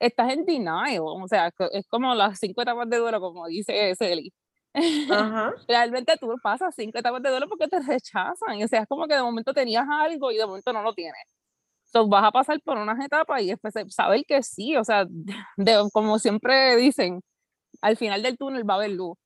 estás 0.00 0.32
en 0.32 0.44
denial, 0.44 0.98
o 1.02 1.28
sea, 1.28 1.52
es 1.70 1.86
como 1.86 2.16
las 2.16 2.40
cinco 2.40 2.62
etapas 2.62 2.90
de 2.90 2.96
duelo, 2.96 3.20
como 3.20 3.46
dice 3.46 3.94
Celi. 3.94 4.32
Realmente 5.68 6.16
tú 6.18 6.34
pasas 6.42 6.74
cinco 6.74 6.98
etapas 6.98 7.22
de 7.22 7.30
duelo 7.30 7.48
porque 7.48 7.68
te 7.68 7.78
rechazan, 7.78 8.60
o 8.60 8.66
sea, 8.66 8.80
es 8.80 8.88
como 8.88 9.06
que 9.06 9.14
de 9.14 9.22
momento 9.22 9.54
tenías 9.54 9.86
algo 9.88 10.32
y 10.32 10.36
de 10.36 10.46
momento 10.46 10.72
no 10.72 10.82
lo 10.82 10.94
tienes. 10.94 11.22
Entonces 11.86 12.10
vas 12.10 12.24
a 12.24 12.32
pasar 12.32 12.60
por 12.64 12.76
unas 12.76 12.98
etapas 13.04 13.40
y 13.40 13.46
después 13.50 13.72
saber 13.90 14.24
que 14.26 14.42
sí, 14.42 14.76
o 14.76 14.82
sea, 14.82 15.06
de, 15.56 15.88
como 15.92 16.18
siempre 16.18 16.74
dicen, 16.74 17.20
al 17.82 17.96
final 17.96 18.20
del 18.20 18.36
túnel 18.36 18.68
va 18.68 18.74
a 18.74 18.76
haber 18.78 18.90
luz. 18.90 19.16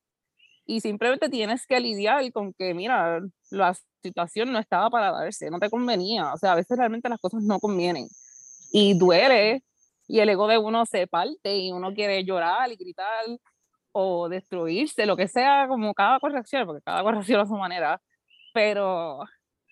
Y 0.69 0.81
simplemente 0.81 1.29
tienes 1.29 1.65
que 1.65 1.79
lidiar 1.79 2.31
con 2.31 2.53
que, 2.53 2.75
mira, 2.75 3.19
la 3.49 3.75
situación 4.03 4.53
no 4.53 4.59
estaba 4.59 4.87
para 4.91 5.11
darse, 5.11 5.49
no 5.49 5.57
te 5.57 5.67
convenía. 5.67 6.31
O 6.31 6.37
sea, 6.37 6.51
a 6.51 6.55
veces 6.55 6.77
realmente 6.77 7.09
las 7.09 7.19
cosas 7.19 7.41
no 7.41 7.59
convienen. 7.59 8.07
Y 8.71 8.95
duele, 8.95 9.63
y 10.07 10.19
el 10.19 10.29
ego 10.29 10.47
de 10.47 10.59
uno 10.59 10.85
se 10.85 11.07
parte 11.07 11.57
y 11.57 11.71
uno 11.71 11.91
quiere 11.91 12.23
llorar 12.23 12.71
y 12.71 12.75
gritar 12.75 13.25
o 13.93 14.29
destruirse, 14.29 15.07
lo 15.07 15.17
que 15.17 15.27
sea, 15.27 15.67
como 15.67 15.91
cada 15.95 16.19
corrección, 16.19 16.67
porque 16.67 16.83
cada 16.83 17.01
corrección 17.01 17.41
a 17.41 17.47
su 17.47 17.55
manera, 17.55 17.99
pero, 18.53 19.21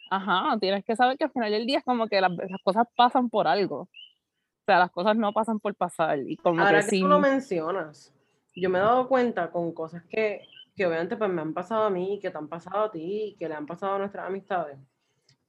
ajá, 0.09 0.57
tienes 0.59 0.83
que 0.83 0.95
saber 0.95 1.15
que 1.15 1.25
al 1.25 1.31
final 1.31 1.51
del 1.51 1.67
día 1.67 1.77
es 1.77 1.83
como 1.83 2.07
que 2.07 2.19
las, 2.19 2.31
cosas 2.63 2.87
pasan 2.95 3.29
por 3.29 3.47
algo. 3.47 3.81
O 3.81 4.65
sea, 4.65 4.79
las 4.79 4.89
cosas 4.89 5.15
no 5.15 5.31
pasan 5.31 5.59
por 5.59 5.75
pasar. 5.75 6.17
Y 6.25 6.37
como 6.37 6.59
Ahora 6.59 6.81
que, 6.81 6.89
que 6.89 6.99
tú 7.01 7.07
lo 7.07 7.19
mencionas, 7.19 8.11
yo 8.55 8.71
me 8.71 8.79
he 8.79 8.81
dado 8.81 9.07
cuenta 9.07 9.51
con 9.51 9.71
cosas 9.71 10.03
que, 10.09 10.41
que 10.77 10.85
obviamente 10.85 11.17
pues 11.17 11.31
me 11.31 11.41
han 11.41 11.55
pasado 11.55 11.85
a 11.85 11.89
mí, 11.89 12.19
que 12.21 12.29
te 12.29 12.37
han 12.37 12.47
pasado 12.47 12.83
a 12.85 12.91
ti, 12.91 13.35
que 13.39 13.49
le 13.49 13.55
han 13.55 13.65
pasado 13.65 13.95
a 13.95 13.97
nuestras 13.97 14.27
amistades, 14.27 14.77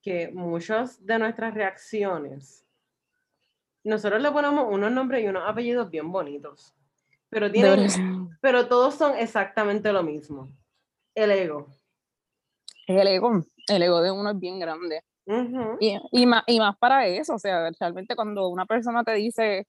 que 0.03 0.31
muchas 0.33 1.05
de 1.05 1.19
nuestras 1.19 1.53
reacciones 1.53 2.67
nosotros 3.85 4.23
le 4.23 4.33
ponemos 4.33 4.67
unos 4.73 4.91
nombres 4.91 5.23
y 5.23 5.29
unos 5.29 5.43
apellidos 5.47 5.91
bien 5.91 6.11
bonitos, 6.11 6.75
pero, 7.29 7.53
tienen, 7.53 8.31
pero 8.41 8.69
todos 8.69 8.95
son 8.95 9.17
exactamente 9.19 9.93
lo 9.93 10.03
mismo. 10.03 10.51
El 11.15 11.31
ego. 11.31 11.69
El 12.87 13.07
ego, 13.07 13.45
el 13.69 13.83
ego 13.83 14.01
de 14.01 14.11
uno 14.11 14.31
es 14.31 14.39
bien 14.39 14.59
grande. 14.59 15.05
y, 15.79 15.99
y, 16.11 16.27
más, 16.27 16.43
y 16.47 16.59
más 16.59 16.77
para 16.79 17.07
eso, 17.07 17.35
o 17.35 17.39
sea, 17.39 17.71
realmente 17.79 18.17
cuando 18.17 18.49
una 18.49 18.65
persona 18.65 19.05
te 19.05 19.13
dice, 19.13 19.67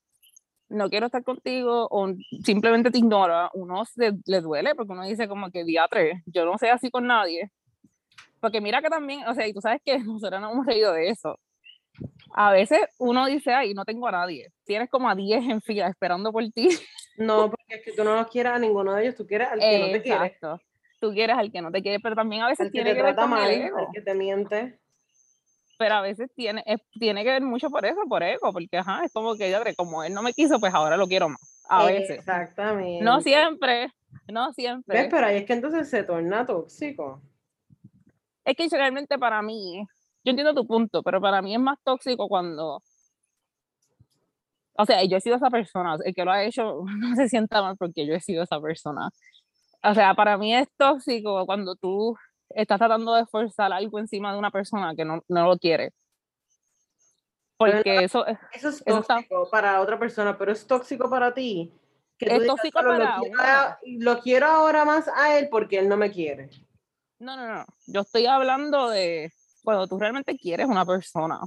no 0.70 0.90
quiero 0.90 1.08
estar 1.08 1.24
contigo 1.24 1.88
o 1.90 2.14
simplemente 2.44 2.92
te 2.92 3.00
ignora, 3.00 3.50
uno 3.54 3.86
se, 3.86 4.14
le 4.26 4.42
duele 4.42 4.76
porque 4.76 4.94
uno 4.94 5.06
dice 5.06 5.28
como 5.28 5.52
que 5.52 5.64
diatre, 5.64 6.24
yo 6.26 6.46
no 6.46 6.58
sé 6.58 6.70
así 6.70 6.90
con 6.92 7.08
nadie. 7.08 7.52
Porque 8.40 8.62
mira 8.62 8.82
que 8.82 8.90
también, 8.90 9.28
o 9.28 9.34
sea, 9.34 9.48
y 9.48 9.54
tú 9.54 9.62
sabes 9.62 9.82
que 9.84 9.98
nosotros 10.00 10.40
no 10.42 10.52
hemos 10.52 10.66
reído 10.66 10.94
de 10.94 11.10
eso 11.10 11.38
a 12.34 12.52
veces 12.52 12.80
uno 12.98 13.26
dice, 13.26 13.54
ay, 13.54 13.74
no 13.74 13.86
tengo 13.86 14.08
a 14.08 14.12
nadie. 14.12 14.52
Tienes 14.66 14.90
como 14.90 15.10
a 15.10 15.16
10 15.16 15.44
en 15.46 15.62
fila 15.62 15.88
esperando 15.88 16.32
por 16.32 16.44
ti. 16.52 16.70
No, 17.18 17.50
porque 17.50 17.76
es 17.76 17.84
que 17.84 17.92
tú 17.92 18.04
no 18.04 18.16
los 18.16 18.28
quieres 18.28 18.54
a 18.54 18.60
ninguno 18.60 18.94
de 18.94 19.04
ellos, 19.04 19.16
tú 19.16 19.28
quieres 19.28 19.50
al 19.50 19.60
que 19.60 19.80
no 19.80 19.92
te 19.92 20.02
quiere. 20.02 20.26
Exacto. 20.26 20.62
Tú 21.02 21.12
quieres 21.12 21.38
al 21.38 21.52
que 21.52 21.62
no 21.62 21.72
te 21.72 21.82
quiere, 21.82 22.00
pero 22.00 22.16
también 22.16 22.44
a 22.44 22.48
veces 22.48 22.72
tiene 22.72 22.94
que 22.94 23.04
ver 23.04 23.16
con 23.16 23.30
mal, 23.30 23.52
el 23.52 23.72
que 23.94 24.02
te 24.02 24.14
miente. 24.14 24.80
Pero 25.80 25.96
a 25.96 26.02
veces 26.02 26.30
tiene, 26.36 26.62
tiene 27.00 27.24
que 27.24 27.30
ver 27.30 27.42
mucho 27.42 27.70
por 27.70 27.86
eso, 27.86 28.02
por 28.10 28.22
ego, 28.22 28.52
porque 28.52 28.80
ajá, 28.80 29.06
es 29.06 29.14
como 29.14 29.38
que 29.38 29.50
yo 29.50 29.60
como 29.78 30.04
él 30.04 30.14
no 30.14 30.22
me 30.22 30.34
quiso, 30.34 30.60
pues 30.60 30.74
ahora 30.74 30.98
lo 30.98 31.08
quiero 31.08 31.30
más. 31.30 31.64
A 31.70 31.86
veces. 31.86 32.18
Exactamente. 32.20 33.02
No 33.02 33.22
siempre, 33.22 33.88
no 34.28 34.52
siempre. 34.52 35.04
¿Ves? 35.04 35.08
Pero 35.10 35.26
ahí 35.26 35.38
es 35.38 35.46
que 35.46 35.54
entonces 35.54 35.90
se 35.90 36.04
torna 36.04 36.46
tóxico. 36.46 37.22
Es 38.44 38.58
que 38.58 38.68
realmente 38.68 39.18
para 39.18 39.42
mí, 39.42 39.88
yo 40.26 40.30
entiendo 40.32 40.54
tu 40.54 40.68
punto, 40.68 41.02
pero 41.02 41.22
para 41.22 41.42
mí 41.42 41.56
es 41.56 41.62
más 41.62 41.78
tóxico 41.82 42.28
cuando, 42.28 42.84
o 44.74 44.86
sea, 44.86 45.02
yo 45.06 45.16
he 45.16 45.22
sido 45.22 45.38
esa 45.38 45.50
persona, 45.50 45.96
el 46.04 46.14
que 46.14 46.26
lo 46.26 46.32
ha 46.32 46.44
hecho 46.44 46.84
no 47.00 47.16
se 47.16 47.30
sienta 47.30 47.62
mal 47.62 47.78
porque 47.78 48.06
yo 48.06 48.16
he 48.16 48.20
sido 48.20 48.44
esa 48.44 48.60
persona. 48.60 49.12
O 49.82 49.94
sea, 49.94 50.14
para 50.14 50.38
mí 50.38 50.54
es 50.54 50.68
tóxico 50.76 51.46
cuando 51.46 51.78
tú 51.78 52.18
estás 52.50 52.78
tratando 52.78 53.14
de 53.16 53.26
forzar 53.26 53.72
algo 53.72 54.00
encima 54.00 54.32
de 54.32 54.40
una 54.40 54.52
persona 54.52 54.96
que 54.96 55.06
no, 55.06 55.24
no 55.28 55.48
lo 55.48 55.58
quiere. 55.58 55.94
Porque 57.58 58.06
eso, 58.06 58.26
eso 58.54 58.70
es 58.70 58.84
tóxico 58.86 59.50
para 59.52 59.82
otra 59.82 60.00
persona, 60.00 60.38
pero 60.38 60.52
es 60.52 60.66
tóxico 60.66 61.10
para 61.10 61.34
ti. 61.34 61.74
Que 62.18 62.34
es 62.34 62.48
tóxico 62.48 62.80
para 62.80 63.18
lo 63.18 63.24
quiero, 63.24 63.44
lo 64.00 64.20
quiero 64.22 64.48
ahora 64.48 64.86
más 64.86 65.10
a 65.10 65.38
él 65.38 65.50
porque 65.50 65.78
él 65.78 65.90
no 65.90 65.98
me 65.98 66.10
quiere. 66.10 66.50
No, 67.20 67.36
no, 67.36 67.54
no. 67.54 67.66
Yo 67.88 68.02
estoy 68.02 68.28
hablando 68.28 68.90
de, 68.90 69.34
cuando 69.64 69.88
tú 69.88 70.00
realmente 70.00 70.38
quieres 70.38 70.68
una 70.68 70.86
persona 70.86 71.40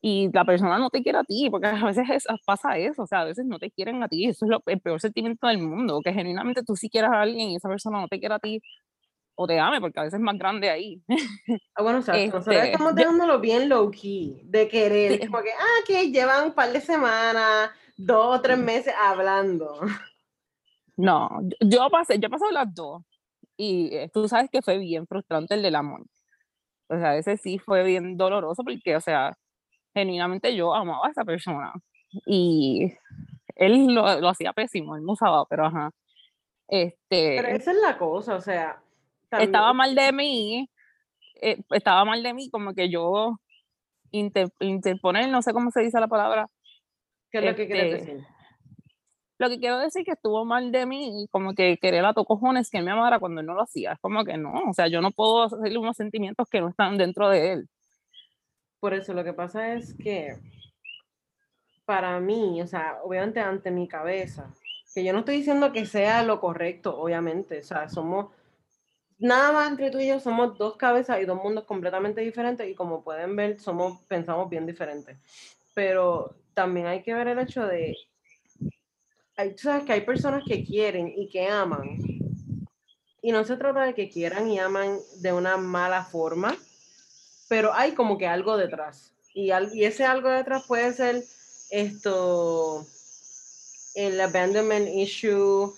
y 0.00 0.28
la 0.32 0.44
persona 0.44 0.78
no 0.78 0.90
te 0.90 1.02
quiere 1.02 1.18
a 1.18 1.24
ti, 1.24 1.48
porque 1.48 1.68
a 1.68 1.84
veces 1.84 2.26
pasa 2.44 2.76
eso, 2.76 3.02
o 3.02 3.06
sea, 3.06 3.20
a 3.20 3.24
veces 3.24 3.46
no 3.46 3.60
te 3.60 3.70
quieren 3.70 4.02
a 4.02 4.08
ti, 4.08 4.26
eso 4.26 4.44
es 4.44 4.50
lo, 4.50 4.60
el 4.66 4.80
peor 4.80 5.00
sentimiento 5.00 5.46
del 5.46 5.58
mundo, 5.58 6.00
que 6.02 6.12
genuinamente 6.12 6.64
tú 6.64 6.74
sí 6.74 6.90
quieras 6.90 7.12
a 7.12 7.20
alguien 7.22 7.50
y 7.50 7.56
esa 7.56 7.68
persona 7.68 8.00
no 8.00 8.08
te 8.08 8.18
quiere 8.18 8.34
a 8.34 8.40
ti 8.40 8.60
o 9.34 9.46
te 9.46 9.58
ame, 9.58 9.80
porque 9.80 10.00
a 10.00 10.02
veces 10.04 10.18
es 10.18 10.24
más 10.24 10.38
grande 10.38 10.70
ahí. 10.70 11.02
Ah, 11.74 11.82
bueno, 11.82 11.98
o 12.00 12.02
sea, 12.02 12.14
nosotros 12.14 12.48
este, 12.48 12.72
estamos 12.72 12.94
dejándolo 12.94 13.40
bien 13.40 13.68
low 13.68 13.90
key, 13.90 14.42
de 14.44 14.68
querer, 14.68 15.20
sí. 15.20 15.26
como 15.26 15.42
que, 15.42 15.50
ah, 15.50 15.84
que 15.86 16.10
llevan 16.10 16.46
un 16.46 16.52
par 16.52 16.72
de 16.72 16.80
semanas, 16.80 17.70
dos 17.96 18.38
o 18.38 18.40
tres 18.40 18.58
meses 18.58 18.94
hablando. 19.00 19.80
No, 20.96 21.30
yo 21.60 21.88
pasé, 21.90 22.18
yo 22.18 22.26
he 22.26 22.30
pasado 22.30 22.50
las 22.50 22.72
dos, 22.74 23.02
y 23.56 23.94
eh, 23.94 24.10
tú 24.12 24.28
sabes 24.28 24.50
que 24.50 24.62
fue 24.62 24.78
bien 24.78 25.06
frustrante 25.06 25.54
el 25.54 25.62
del 25.62 25.76
amor 25.76 26.04
o 26.92 26.98
sea, 26.98 27.16
ese 27.16 27.36
sí 27.38 27.58
fue 27.58 27.82
bien 27.84 28.16
doloroso 28.18 28.62
porque, 28.62 28.94
o 28.96 29.00
sea, 29.00 29.36
genuinamente 29.94 30.54
yo 30.54 30.74
amaba 30.74 31.06
a 31.06 31.10
esa 31.10 31.24
persona 31.24 31.72
y 32.26 32.92
él 33.56 33.94
lo, 33.94 34.20
lo 34.20 34.28
hacía 34.28 34.52
pésimo, 34.52 34.96
él 34.96 35.04
no 35.04 35.12
usaba, 35.12 35.46
pero 35.46 35.66
ajá. 35.66 35.90
Este, 36.68 37.36
pero 37.36 37.48
esa 37.48 37.70
es 37.72 37.78
la 37.78 37.96
cosa, 37.96 38.34
o 38.34 38.40
sea. 38.40 38.82
Estaba 39.40 39.72
mal 39.72 39.94
de 39.94 40.12
mí, 40.12 40.70
eh, 41.40 41.58
estaba 41.70 42.04
mal 42.04 42.22
de 42.22 42.34
mí, 42.34 42.50
como 42.50 42.74
que 42.74 42.90
yo 42.90 43.38
interponer, 44.10 45.28
no 45.30 45.42
sé 45.42 45.52
cómo 45.52 45.70
se 45.70 45.82
dice 45.82 45.98
la 46.00 46.08
palabra. 46.08 46.48
¿Qué 47.30 47.38
es 47.38 47.44
lo 47.44 47.56
que 47.56 47.66
quieres 47.66 47.94
este, 47.94 48.12
decir? 48.12 48.26
Lo 49.38 49.48
que 49.48 49.58
quiero 49.58 49.78
decir 49.78 50.04
que 50.04 50.12
estuvo 50.12 50.44
mal 50.44 50.70
de 50.70 50.86
mí, 50.86 51.26
como 51.30 51.54
que 51.54 51.78
querer 51.78 52.04
a 52.04 52.12
cojones 52.12 52.70
que 52.70 52.82
me 52.82 52.90
amara 52.90 53.18
cuando 53.18 53.40
él 53.40 53.46
no 53.46 53.54
lo 53.54 53.62
hacía. 53.62 53.92
Es 53.92 53.98
como 54.00 54.24
que 54.24 54.36
no, 54.36 54.52
o 54.68 54.72
sea, 54.74 54.88
yo 54.88 55.00
no 55.00 55.10
puedo 55.10 55.44
hacerle 55.44 55.78
unos 55.78 55.96
sentimientos 55.96 56.48
que 56.48 56.60
no 56.60 56.68
están 56.68 56.98
dentro 56.98 57.28
de 57.28 57.52
él. 57.54 57.68
Por 58.78 58.94
eso 58.94 59.14
lo 59.14 59.24
que 59.24 59.32
pasa 59.32 59.74
es 59.74 59.94
que 59.94 60.36
para 61.84 62.20
mí, 62.20 62.60
o 62.60 62.66
sea, 62.66 62.98
obviamente 63.02 63.40
ante 63.40 63.70
mi 63.70 63.88
cabeza, 63.88 64.52
que 64.94 65.04
yo 65.04 65.12
no 65.12 65.20
estoy 65.20 65.36
diciendo 65.36 65.72
que 65.72 65.86
sea 65.86 66.22
lo 66.22 66.40
correcto, 66.40 66.98
obviamente, 66.98 67.60
o 67.60 67.62
sea, 67.62 67.88
somos, 67.88 68.32
nada 69.22 69.52
más 69.52 69.70
entre 69.70 69.90
tú 69.90 69.98
y 70.00 70.08
yo 70.08 70.18
somos 70.18 70.58
dos 70.58 70.76
cabezas 70.76 71.20
y 71.20 71.24
dos 71.24 71.40
mundos 71.42 71.64
completamente 71.64 72.20
diferentes 72.20 72.68
y 72.68 72.74
como 72.74 73.04
pueden 73.04 73.36
ver, 73.36 73.58
somos, 73.60 74.00
pensamos 74.08 74.50
bien 74.50 74.66
diferentes. 74.66 75.16
Pero 75.74 76.34
también 76.54 76.86
hay 76.86 77.02
que 77.02 77.14
ver 77.14 77.28
el 77.28 77.38
hecho 77.38 77.64
de 77.64 77.96
hay, 79.36 79.54
tú 79.54 79.62
sabes 79.62 79.84
que 79.84 79.92
hay 79.92 80.00
personas 80.02 80.42
que 80.46 80.64
quieren 80.64 81.12
y 81.16 81.28
que 81.28 81.46
aman. 81.46 81.98
Y 83.22 83.30
no 83.30 83.44
se 83.44 83.56
trata 83.56 83.84
de 83.84 83.94
que 83.94 84.10
quieran 84.10 84.50
y 84.50 84.58
aman 84.58 84.98
de 85.20 85.32
una 85.32 85.56
mala 85.56 86.04
forma, 86.04 86.56
pero 87.48 87.72
hay 87.72 87.92
como 87.92 88.18
que 88.18 88.26
algo 88.26 88.56
detrás. 88.56 89.12
Y, 89.32 89.52
y 89.72 89.84
ese 89.84 90.04
algo 90.04 90.28
detrás 90.28 90.64
puede 90.66 90.92
ser 90.92 91.22
esto, 91.70 92.84
el 93.94 94.20
abandonment 94.20 94.88
issue. 94.88 95.72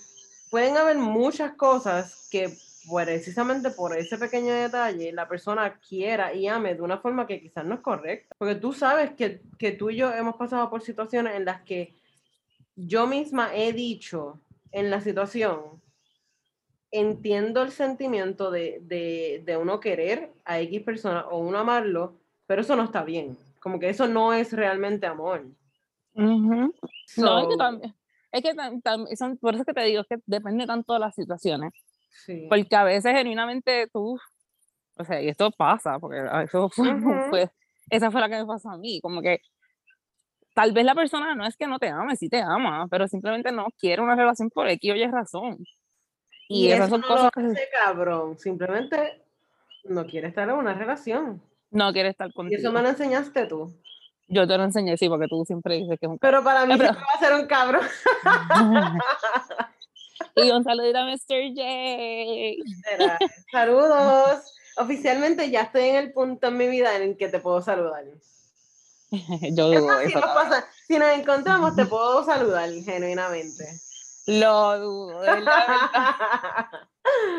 Pueden 0.49 0.77
haber 0.77 0.97
muchas 0.97 1.53
cosas 1.53 2.27
que 2.31 2.57
precisamente 2.93 3.71
por 3.71 3.97
ese 3.97 4.17
pequeño 4.17 4.53
detalle 4.53 5.11
la 5.11 5.27
persona 5.27 5.79
quiera 5.79 6.33
y 6.33 6.47
ame 6.47 6.75
de 6.75 6.81
una 6.81 6.97
forma 6.97 7.27
que 7.27 7.41
quizás 7.41 7.65
no 7.65 7.75
es 7.75 7.81
correcta. 7.81 8.35
Porque 8.37 8.55
tú 8.55 8.73
sabes 8.73 9.11
que, 9.11 9.41
que 9.57 9.71
tú 9.71 9.89
y 9.89 9.97
yo 9.97 10.11
hemos 10.13 10.35
pasado 10.35 10.69
por 10.69 10.81
situaciones 10.81 11.35
en 11.35 11.45
las 11.45 11.61
que 11.61 11.95
yo 12.75 13.07
misma 13.07 13.55
he 13.55 13.73
dicho 13.73 14.39
en 14.71 14.89
la 14.89 15.01
situación, 15.01 15.81
entiendo 16.91 17.61
el 17.61 17.71
sentimiento 17.71 18.51
de, 18.51 18.79
de, 18.81 19.41
de, 19.45 19.57
uno 19.57 19.79
querer 19.79 20.31
a 20.43 20.59
X 20.59 20.81
persona 20.83 21.27
o 21.27 21.39
uno 21.39 21.59
amarlo, 21.59 22.15
pero 22.45 22.61
eso 22.61 22.75
no 22.75 22.83
está 22.83 23.03
bien. 23.03 23.37
Como 23.59 23.79
que 23.79 23.89
eso 23.89 24.07
no 24.07 24.33
es 24.33 24.53
realmente 24.53 25.05
amor. 25.07 25.45
no, 27.17 27.39
es 27.39 27.47
que 27.47 27.57
también, 27.57 27.95
es 28.31 28.43
que 28.43 29.15
son, 29.15 29.37
por 29.37 29.55
eso 29.55 29.63
que 29.63 29.73
te 29.73 29.83
digo, 29.83 30.01
es 30.01 30.07
que 30.07 30.17
depende 30.25 30.65
tanto 30.65 30.93
de 30.93 30.99
las 30.99 31.15
situaciones. 31.15 31.71
Sí. 32.25 32.47
Porque 32.49 32.75
a 32.75 32.83
veces 32.83 33.13
genuinamente 33.13 33.87
tú, 33.91 34.17
o 34.97 35.03
sea, 35.03 35.21
y 35.21 35.29
esto 35.29 35.51
pasa, 35.51 35.99
porque 35.99 36.23
eso 36.43 36.69
fue, 37.29 37.49
esa 37.89 38.11
fue 38.11 38.21
la 38.21 38.29
que 38.29 38.37
me 38.37 38.45
pasó 38.45 38.69
a 38.69 38.77
mí, 38.77 38.99
como 39.01 39.21
que 39.21 39.39
tal 40.53 40.71
vez 40.71 40.85
la 40.85 40.95
persona 40.95 41.35
no 41.35 41.45
es 41.45 41.57
que 41.57 41.67
no 41.67 41.79
te 41.79 41.89
ame, 41.89 42.15
sí 42.15 42.29
te 42.29 42.41
ama, 42.41 42.87
pero 42.89 43.07
simplemente 43.07 43.51
no 43.51 43.67
quiere 43.77 44.01
una 44.01 44.15
relación 44.15 44.49
por 44.49 44.67
X 44.69 44.91
o 44.91 44.95
Y 44.95 45.07
razón. 45.07 45.57
Y, 46.47 46.69
esas 46.69 46.89
son 46.89 47.01
cosas 47.01 47.31
que... 47.33 47.41
cabrón, 47.73 48.37
simplemente 48.37 49.23
no 49.83 50.05
quiere 50.05 50.27
estar 50.27 50.47
en 50.47 50.55
una 50.55 50.73
relación. 50.73 51.41
No 51.71 51.91
quiere 51.91 52.09
estar 52.09 52.31
contigo. 52.33 52.57
Y 52.57 52.61
eso 52.61 52.71
me 52.71 52.81
lo 52.81 52.89
enseñaste 52.89 53.47
tú. 53.47 53.75
Yo 54.27 54.47
te 54.47 54.57
lo 54.57 54.63
enseñé, 54.63 54.97
sí, 54.97 55.07
porque 55.07 55.27
tú 55.27 55.43
siempre 55.45 55.75
dices 55.75 55.99
que 55.99 56.05
es 56.07 56.11
un 56.11 56.17
Pero 56.17 56.43
para 56.43 56.65
mí 56.65 56.73
siempre 56.73 56.89
va 56.89 57.07
a 57.13 57.19
ser 57.19 57.33
un 57.33 57.45
cabrón. 57.47 57.81
y 60.35 60.51
un 60.51 60.63
saludito 60.63 60.99
a 60.99 61.05
Mr. 61.05 61.55
J. 61.55 61.63
Saludos. 63.51 64.53
Oficialmente 64.77 65.49
ya 65.49 65.61
estoy 65.61 65.83
en 65.83 65.95
el 65.95 66.13
punto 66.13 66.47
en 66.47 66.57
mi 66.57 66.67
vida 66.67 66.95
en 66.95 67.01
el 67.03 67.17
que 67.17 67.29
te 67.29 67.39
puedo 67.39 67.61
saludar. 67.61 68.03
Yo 69.11 69.69
dudo 69.69 69.99
si, 70.05 70.13
nos 70.13 70.23
si 70.87 70.99
nos 70.99 71.09
encontramos, 71.09 71.75
te 71.75 71.85
puedo 71.85 72.23
saludar 72.25 72.69
genuinamente. 72.83 73.65
Lo 74.27 74.79
dudo, 74.79 75.21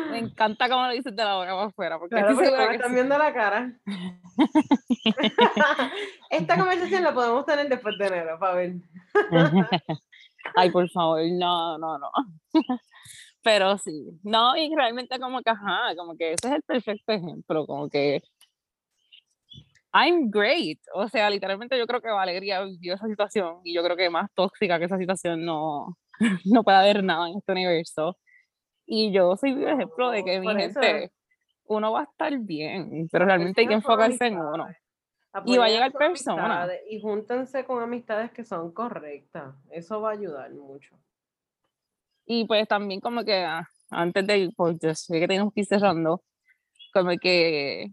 Me 0.09 0.19
encanta 0.19 0.69
cómo 0.69 0.87
lo 0.87 0.93
dices 0.93 1.13
de 1.13 1.23
la 1.23 1.35
boca 1.35 1.51
para 1.51 1.65
afuera. 1.65 1.99
Porque 1.99 2.15
claro, 2.15 2.71
están 2.71 2.93
viendo 2.93 3.17
la 3.17 3.33
cara. 3.33 3.73
Esta 6.29 6.57
conversación 6.57 7.03
la 7.03 7.13
podemos 7.13 7.45
tener 7.45 7.67
después 7.67 7.97
de 7.97 8.07
enero, 8.07 8.39
para 8.39 8.55
ver. 8.55 8.75
Ay, 10.55 10.71
por 10.71 10.89
favor, 10.89 11.21
no, 11.31 11.77
no, 11.77 11.97
no. 11.97 12.09
Pero 13.43 13.77
sí, 13.77 14.19
no, 14.23 14.57
y 14.57 14.73
realmente 14.75 15.19
como 15.19 15.41
que, 15.41 15.49
ajá, 15.49 15.95
como 15.95 16.17
que 16.17 16.33
ese 16.33 16.47
es 16.47 16.53
el 16.55 16.63
perfecto 16.63 17.13
ejemplo, 17.13 17.65
como 17.65 17.89
que 17.89 18.21
I'm 19.93 20.29
great. 20.29 20.79
O 20.93 21.07
sea, 21.07 21.29
literalmente 21.29 21.77
yo 21.77 21.87
creo 21.87 22.01
que 22.01 22.09
Valeria 22.09 22.63
vivió 22.63 22.95
esa 22.95 23.07
situación 23.07 23.61
y 23.63 23.73
yo 23.73 23.83
creo 23.83 23.95
que 23.95 24.09
más 24.09 24.29
tóxica 24.33 24.77
que 24.79 24.85
esa 24.85 24.97
situación 24.97 25.45
no, 25.45 25.97
no 26.45 26.63
puede 26.63 26.77
haber 26.77 27.03
nada 27.03 27.29
en 27.29 27.37
este 27.37 27.51
universo. 27.51 28.17
Y 28.85 29.11
yo 29.11 29.35
soy 29.35 29.53
un 29.53 29.67
ejemplo 29.67 30.11
de 30.11 30.23
que 30.23 30.39
mi 30.39 30.47
gente, 30.55 31.11
uno 31.65 31.91
va 31.91 32.01
a 32.01 32.03
estar 32.03 32.37
bien, 32.39 33.07
pero 33.11 33.25
realmente 33.25 33.61
hay 33.61 33.67
que 33.67 33.73
enfocarse 33.73 34.27
en 34.27 34.37
uno. 34.37 34.65
Y 35.45 35.57
va 35.57 35.65
a 35.65 35.69
llegar 35.69 35.91
personas. 35.93 36.69
Y 36.89 37.01
júntense 37.01 37.65
con 37.65 37.81
amistades 37.81 38.31
que 38.31 38.43
son 38.43 38.71
correctas. 38.71 39.55
Eso 39.69 40.01
va 40.01 40.09
a 40.09 40.13
ayudar 40.13 40.51
mucho. 40.51 40.95
Y 42.25 42.45
pues 42.45 42.67
también 42.67 42.99
como 42.99 43.23
que 43.23 43.43
ah, 43.43 43.67
antes 43.89 44.27
de, 44.27 44.49
pues 44.55 44.77
yo 44.81 44.93
sé 44.93 45.19
que 45.19 45.27
tenemos 45.27 45.53
que 45.53 45.61
ir 45.61 45.65
cerrando, 45.65 46.21
como 46.93 47.11
que, 47.17 47.91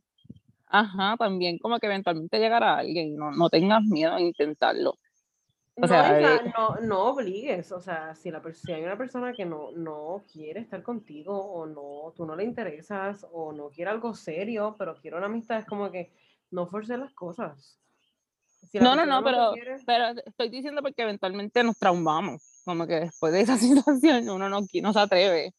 ajá, 0.66 1.16
también 1.16 1.58
como 1.58 1.78
que 1.78 1.86
eventualmente 1.86 2.38
llegará 2.38 2.78
alguien, 2.78 3.16
no, 3.16 3.30
no 3.30 3.48
tengas 3.48 3.82
miedo 3.84 4.12
a 4.14 4.20
intentarlo 4.20 4.98
no, 5.76 5.86
eh, 5.86 6.52
no, 6.56 6.76
no, 6.82 7.04
obligues, 7.06 7.72
o 7.72 7.80
sea, 7.80 8.14
si, 8.14 8.30
la, 8.30 8.40
si 8.52 8.72
hay 8.72 8.84
una 8.84 8.96
persona 8.96 9.32
que 9.32 9.44
no, 9.44 9.72
no 9.72 10.22
quiere 10.32 10.60
estar 10.60 10.82
contigo 10.82 11.36
o 11.36 11.66
no, 11.66 12.12
tú 12.16 12.24
no 12.24 12.36
le 12.36 12.44
interesas 12.44 13.26
o 13.32 13.52
no 13.52 13.70
quiere 13.70 13.90
algo 13.90 14.14
serio, 14.14 14.76
pero 14.78 14.94
quiere 14.94 15.16
una 15.16 15.26
amistad, 15.26 15.58
es 15.58 15.66
como 15.66 15.90
que 15.90 16.12
no 16.54 16.66
force 16.68 16.96
las 16.96 17.12
cosas. 17.12 17.78
no, 18.74 18.94
no, 18.94 19.04
no, 19.04 19.22
pero, 19.22 19.54
pero 19.84 20.20
estoy 20.24 20.48
diciendo 20.48 20.82
porque 20.82 21.02
eventualmente 21.02 21.62
nos 21.62 21.76
traumamos, 21.76 22.62
como 22.64 22.86
que 22.86 23.00
después 23.00 23.32
de 23.32 23.40
esa 23.40 23.56
situación 23.58 24.28
uno 24.30 24.48
no, 24.48 24.60
no 24.60 24.92
se 24.92 24.98
atreve. 24.98 25.54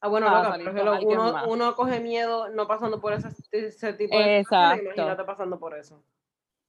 Ah, 0.00 0.06
bueno, 0.06 0.30
loca, 0.30 1.00
uno, 1.02 1.42
uno, 1.48 1.74
coge 1.74 1.98
miedo 1.98 2.48
no 2.50 2.68
pasando 2.68 3.00
por 3.00 3.14
ese, 3.14 3.30
ese 3.50 3.92
tipo 3.94 4.16
de 4.16 4.38
Exacto. 4.38 4.84
imagínate 4.84 5.24
pasando 5.24 5.58
por 5.58 5.76
eso. 5.76 6.04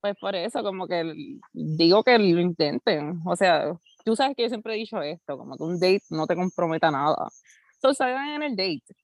Pues 0.02 0.16
por 0.20 0.36
eso, 0.36 0.64
como 0.64 0.88
que 0.88 1.14
digo 1.54 2.04
que 2.04 2.18
lo 2.18 2.40
intenten. 2.40 3.22
O 3.26 3.36
sea, 3.36 3.78
tú 4.04 4.16
sabes 4.16 4.36
que 4.36 4.44
yo 4.44 4.50
siempre 4.50 4.74
he 4.74 4.78
dicho 4.78 5.00
esto, 5.04 5.38
como 5.38 5.58
que 5.58 5.64
un 5.64 5.80
date 5.80 6.02
no 6.10 6.26
te 6.26 6.36
comprometa 6.36 6.90
nada. 6.90 7.28
Entonces 7.76 7.98
salgan 7.98 8.30
en 8.30 8.44
el 8.44 8.56
date 8.56 8.96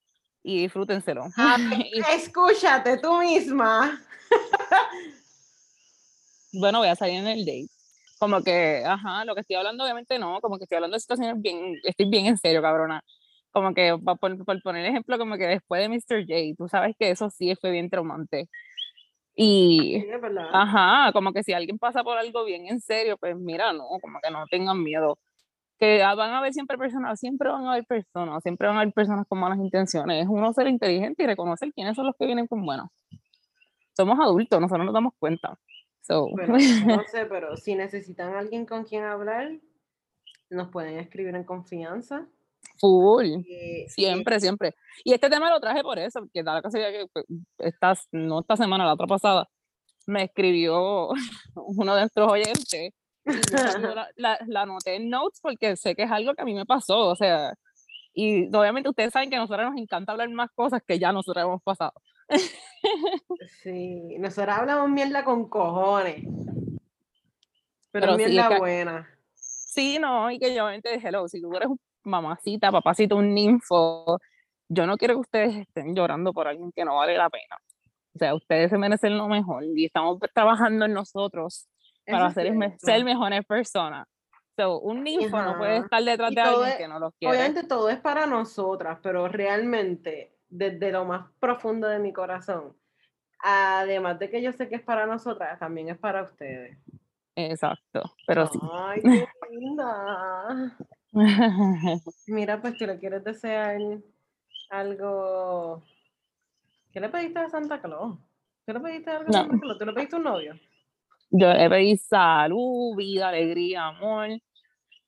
y 0.46 0.62
disfrútenselo. 0.62 1.26
Ah, 1.38 1.58
escúchate 2.14 2.98
tú 3.00 3.18
misma. 3.18 4.00
bueno, 6.54 6.80
voy 6.80 6.88
a 6.88 6.96
salir 6.96 7.16
en 7.16 7.28
el 7.28 7.46
date. 7.46 7.68
Como 8.20 8.42
que, 8.42 8.84
ajá, 8.86 9.26
lo 9.26 9.34
que 9.34 9.42
estoy 9.42 9.58
hablando 9.58 9.84
obviamente 9.84 10.18
no, 10.20 10.40
como 10.40 10.58
que 10.58 10.64
estoy 10.64 10.78
hablando 10.78 10.96
de 10.96 11.02
situaciones 11.02 11.42
bien, 11.42 11.80
estoy 11.84 12.10
bien 12.10 12.28
en 12.28 12.38
serio, 12.38 12.62
cabrona. 12.62 13.02
Como 13.52 13.74
que, 13.74 13.98
por, 14.20 14.46
por 14.46 14.62
poner 14.62 14.86
ejemplo, 14.86 15.18
como 15.18 15.38
que 15.38 15.48
después 15.48 15.82
de 15.82 15.90
Mr. 15.90 16.26
J, 16.28 16.56
tú 16.58 16.68
sabes 16.68 16.96
que 16.98 17.10
eso 17.10 17.30
sí 17.30 17.56
fue 17.56 17.72
bien 17.72 17.90
traumante. 17.90 18.48
Y, 19.36 20.06
ajá, 20.54 21.12
como 21.12 21.34
que 21.34 21.44
si 21.44 21.54
alguien 21.54 21.78
pasa 21.78 22.04
por 22.04 22.18
algo 22.18 22.46
bien 22.46 22.68
en 22.68 22.80
serio, 22.80 23.18
pues 23.18 23.36
mira, 23.36 23.74
no, 23.74 23.86
como 24.02 24.20
que 24.22 24.32
no 24.32 24.46
tengan 24.50 24.82
miedo. 24.82 25.18
Que 25.78 26.00
van 26.00 26.32
a 26.32 26.38
haber 26.38 26.54
siempre 26.54 26.78
personas, 26.78 27.20
siempre 27.20 27.50
van 27.50 27.66
a 27.66 27.74
haber 27.74 27.86
personas, 27.86 28.42
siempre 28.42 28.68
van 28.68 28.78
a 28.78 28.82
haber 28.82 28.94
personas 28.94 29.26
con 29.28 29.40
malas 29.40 29.60
intenciones. 29.60 30.24
Es 30.24 30.30
uno 30.30 30.54
ser 30.54 30.68
inteligente 30.68 31.24
y 31.24 31.26
reconocer 31.26 31.74
quiénes 31.74 31.96
son 31.96 32.06
los 32.06 32.16
que 32.18 32.26
vienen 32.26 32.48
con 32.48 32.66
buenos. 32.66 32.90
Somos 33.96 34.20
adultos, 34.20 34.60
nosotros 34.60 34.86
nos 34.86 34.94
damos 34.94 35.14
cuenta. 35.20 35.58
So. 36.02 36.28
no 36.48 37.04
sé, 37.12 37.26
pero 37.26 37.58
si 37.58 37.76
necesitan 37.76 38.36
alguien 38.36 38.66
con 38.66 38.84
quien 38.84 39.04
hablar, 39.04 39.52
nos 40.50 40.70
pueden 40.70 41.00
escribir 41.00 41.36
en 41.36 41.44
confianza. 41.44 42.28
Full, 42.80 43.44
siempre, 43.88 44.40
siempre. 44.40 44.76
Y 45.04 45.14
este 45.14 45.30
tema 45.30 45.50
lo 45.50 45.60
traje 45.60 45.82
por 45.82 45.98
eso, 45.98 46.20
porque 46.20 46.44
da 46.44 46.56
la 46.56 46.62
casualidad 46.62 46.92
que 46.92 47.08
pues, 47.12 47.26
estas, 47.60 48.08
no 48.12 48.42
esta 48.42 48.58
semana, 48.58 48.86
la 48.86 48.94
otra 48.94 49.08
pasada, 49.08 49.48
me 50.08 50.24
escribió 50.24 51.10
uno 51.56 51.96
de 51.96 52.02
nuestros 52.02 52.32
oyentes. 52.32 52.94
La, 53.26 54.10
la, 54.16 54.40
la, 54.46 54.62
anoté 54.62 54.96
en 54.96 55.10
notes 55.10 55.40
porque 55.42 55.76
sé 55.76 55.96
que 55.96 56.04
es 56.04 56.12
algo 56.12 56.34
que 56.36 56.42
a 56.42 56.46
mí 56.46 56.54
me 56.54 56.66
pasó, 56.66 57.08
o 57.08 57.16
sea, 57.16 57.54
y 58.14 58.48
obviamente 58.56 58.90
ustedes 58.90 59.12
saben 59.12 59.30
que 59.30 59.36
a 59.36 59.40
nosotros 59.40 59.70
nos 59.70 59.80
encanta 59.80 60.14
hablar 60.14 60.30
más 60.30 60.50
cosas 60.52 60.82
que 60.88 60.98
ya 60.98 61.12
nosotros 61.12 61.44
hemos 61.44 61.62
pasado. 61.62 61.94
Sí, 63.62 64.18
nosotros 64.18 64.56
hablamos 64.56 64.90
mierda 64.90 65.24
con 65.24 65.48
cojones. 65.50 66.24
Pero, 67.92 68.16
mierda 68.16 68.58
buena. 68.58 69.10
Sí, 69.34 70.00
no, 70.00 70.32
y 70.32 70.40
que 70.40 70.56
yo 70.56 70.64
obviamente 70.64 70.92
dije, 70.94 71.10
hello, 71.10 71.28
si 71.28 71.42
tú 71.42 71.54
eres 71.56 71.68
un 71.68 71.80
mamacita, 72.04 72.72
papacito, 72.72 73.18
un 73.18 73.34
ninfo, 73.34 74.20
yo 74.70 74.88
no 74.88 74.98
quiero 74.98 75.16
que 75.16 75.22
ustedes 75.22 75.56
estén 75.58 75.96
llorando 75.96 76.34
por 76.34 76.48
alguien 76.48 76.72
que 76.72 76.86
no 76.86 76.96
vale 76.96 77.18
la 77.18 77.30
pena. 77.30 77.58
O 78.16 78.18
sea, 78.18 78.34
ustedes 78.34 78.70
se 78.70 78.78
merecen 78.78 79.18
lo 79.18 79.28
mejor 79.28 79.66
y 79.66 79.86
estamos 79.86 80.20
trabajando 80.34 80.86
en 80.86 80.94
nosotros 80.94 81.68
para 82.06 82.32
ser, 82.32 82.54
ser 82.80 83.04
mejores 83.04 83.46
personas. 83.46 84.08
So, 84.58 84.80
un 84.80 85.04
ninfo 85.04 85.42
no 85.42 85.58
puede 85.58 85.78
estar 85.78 86.02
detrás 86.02 86.32
de 86.34 86.42
alguien 86.42 86.78
que 86.78 86.88
no 86.88 87.00
los 87.00 87.14
quiere. 87.20 87.36
Obviamente 87.36 87.68
todo 87.68 87.90
es 87.90 88.00
para 88.00 88.26
nosotras, 88.26 89.00
pero 89.04 89.28
realmente, 89.28 90.38
desde 90.48 90.92
lo 90.92 91.04
más 91.04 91.30
profundo 91.40 91.88
de 91.88 92.00
mi 92.00 92.14
corazón, 92.14 92.74
además 93.40 94.18
de 94.18 94.30
que 94.30 94.42
yo 94.42 94.54
sé 94.54 94.70
que 94.70 94.76
es 94.76 94.82
para 94.82 95.06
nosotras, 95.06 95.60
también 95.60 95.90
es 95.90 95.98
para 95.98 96.24
ustedes. 96.24 96.78
Exacto, 97.36 98.02
pero 98.26 98.48
sí. 98.48 98.58
Ay, 98.72 99.02
qué 99.02 99.28
linda. 99.52 100.78
Mira, 102.28 102.62
pues 102.62 102.78
tú 102.78 102.86
le 102.86 102.98
quieres 102.98 103.26
desear 103.26 103.78
algo. 104.70 105.84
¿Qué 106.94 107.02
le 107.02 107.10
pediste 107.10 107.40
a 107.40 107.50
Santa 107.50 107.82
Claus? 107.82 108.18
¿Qué 108.66 108.72
le 108.72 108.80
pediste 108.80 109.12
a 109.12 109.24
Santa 109.26 109.60
Claus? 109.60 109.78
¿Tú 109.78 109.86
le 109.86 109.94
pediste 109.94 110.16
un 110.16 110.24
novio? 110.24 110.58
Yo 111.38 111.52
le 111.52 111.70
pedí 111.70 111.98
salud, 111.98 112.96
vida, 112.96 113.28
alegría, 113.28 113.88
amor 113.88 114.30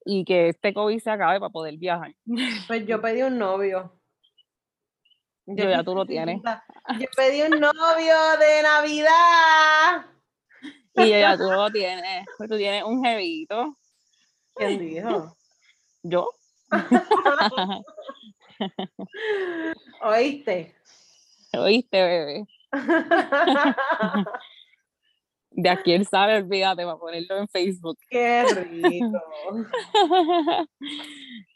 y 0.04 0.26
que 0.26 0.50
este 0.50 0.74
COVID 0.74 1.00
se 1.00 1.10
acabe 1.10 1.40
para 1.40 1.50
poder 1.50 1.78
viajar. 1.78 2.13
Pues 2.68 2.86
yo 2.86 3.00
pedí 3.02 3.22
un 3.22 3.38
novio. 3.38 3.98
Yo, 5.46 5.70
ya 5.70 5.84
tú 5.84 5.96
lo 5.96 6.06
tienes. 6.08 6.42
Yo 7.00 7.08
pedí 7.16 7.44
un 7.44 7.60
novio 7.62 8.16
de 8.40 8.62
Navidad. 8.62 10.06
Y 10.96 11.10
ya 11.10 11.38
tú 11.38 11.50
lo 11.50 11.70
tienes. 11.70 12.26
Pues 12.38 12.50
tú 12.50 12.58
tienes 12.58 12.84
un 12.84 13.02
jevito. 13.06 13.78
¿Quién 14.54 14.80
dijo? 14.80 15.34
¿Yo? 16.04 16.30
¿Oíste? 20.02 20.76
¿Oíste, 21.54 22.04
bebé? 22.04 22.46
De 25.60 25.72
aquí 25.72 25.91
él 25.91 26.06
sabe, 26.06 26.38
olvídate, 26.38 26.86
va 26.86 26.91
a 26.91 27.00
ponerlo 27.00 27.36
en 27.36 27.48
Facebook. 27.48 27.98
Qué 28.12 28.46
rico. 28.46 29.24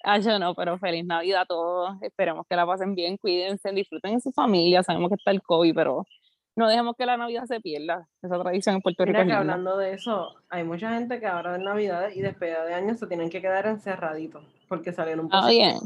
ah, 0.04 0.18
yo 0.18 0.40
no, 0.40 0.56
pero 0.56 0.80
feliz 0.80 1.06
Navidad 1.06 1.42
a 1.42 1.46
todos. 1.46 2.02
Esperemos 2.02 2.48
que 2.50 2.56
la 2.56 2.66
pasen 2.66 2.96
bien, 2.96 3.18
cuídense, 3.18 3.72
disfruten 3.72 4.14
en 4.14 4.22
su 4.22 4.32
familia. 4.32 4.82
Sabemos 4.82 5.10
que 5.10 5.16
está 5.18 5.30
el 5.30 5.44
COVID, 5.44 5.76
pero 5.76 6.08
no 6.56 6.68
dejemos 6.68 6.96
que 6.98 7.06
la 7.06 7.16
Navidad 7.16 7.46
se 7.46 7.62
pierda. 7.62 8.08
Esa 8.24 8.42
tradición 8.42 8.78
en 8.78 8.82
Puerto 8.82 9.06
Rico. 9.06 9.20
Mira 9.20 9.28
que 9.28 9.34
hablando 9.34 9.78
de 9.78 9.94
eso, 9.94 10.34
hay 10.50 10.64
mucha 10.64 10.96
gente 10.96 11.20
que 11.20 11.28
ahora 11.28 11.56
en 11.56 11.64
Navidad 11.64 12.10
y 12.12 12.22
despedida 12.22 12.66
de 12.66 12.74
años 12.74 12.98
se 12.98 13.06
tienen 13.06 13.30
que 13.30 13.40
quedar 13.40 13.68
encerraditos 13.68 14.44
porque 14.68 14.94
salieron 14.94 15.26
un 15.26 15.32
Ah, 15.32 15.48
bien. 15.48 15.78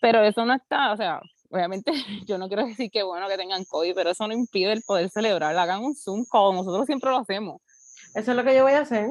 Pero 0.00 0.22
eso 0.22 0.46
no 0.46 0.54
está, 0.54 0.92
o 0.92 0.96
sea, 0.96 1.20
obviamente 1.56 1.92
yo 2.26 2.38
no 2.38 2.48
quiero 2.48 2.66
decir 2.66 2.90
que 2.90 3.02
bueno 3.02 3.28
que 3.28 3.36
tengan 3.36 3.64
COVID, 3.64 3.94
pero 3.94 4.10
eso 4.10 4.26
no 4.26 4.34
impide 4.34 4.72
el 4.72 4.82
poder 4.82 5.10
celebrar. 5.10 5.56
Hagan 5.56 5.82
un 5.82 5.94
Zoom 5.94 6.24
call, 6.30 6.54
nosotros 6.54 6.86
siempre 6.86 7.10
lo 7.10 7.18
hacemos. 7.18 7.60
Eso 8.14 8.30
es 8.30 8.36
lo 8.36 8.44
que 8.44 8.54
yo 8.54 8.62
voy 8.62 8.72
a 8.72 8.80
hacer. 8.80 9.08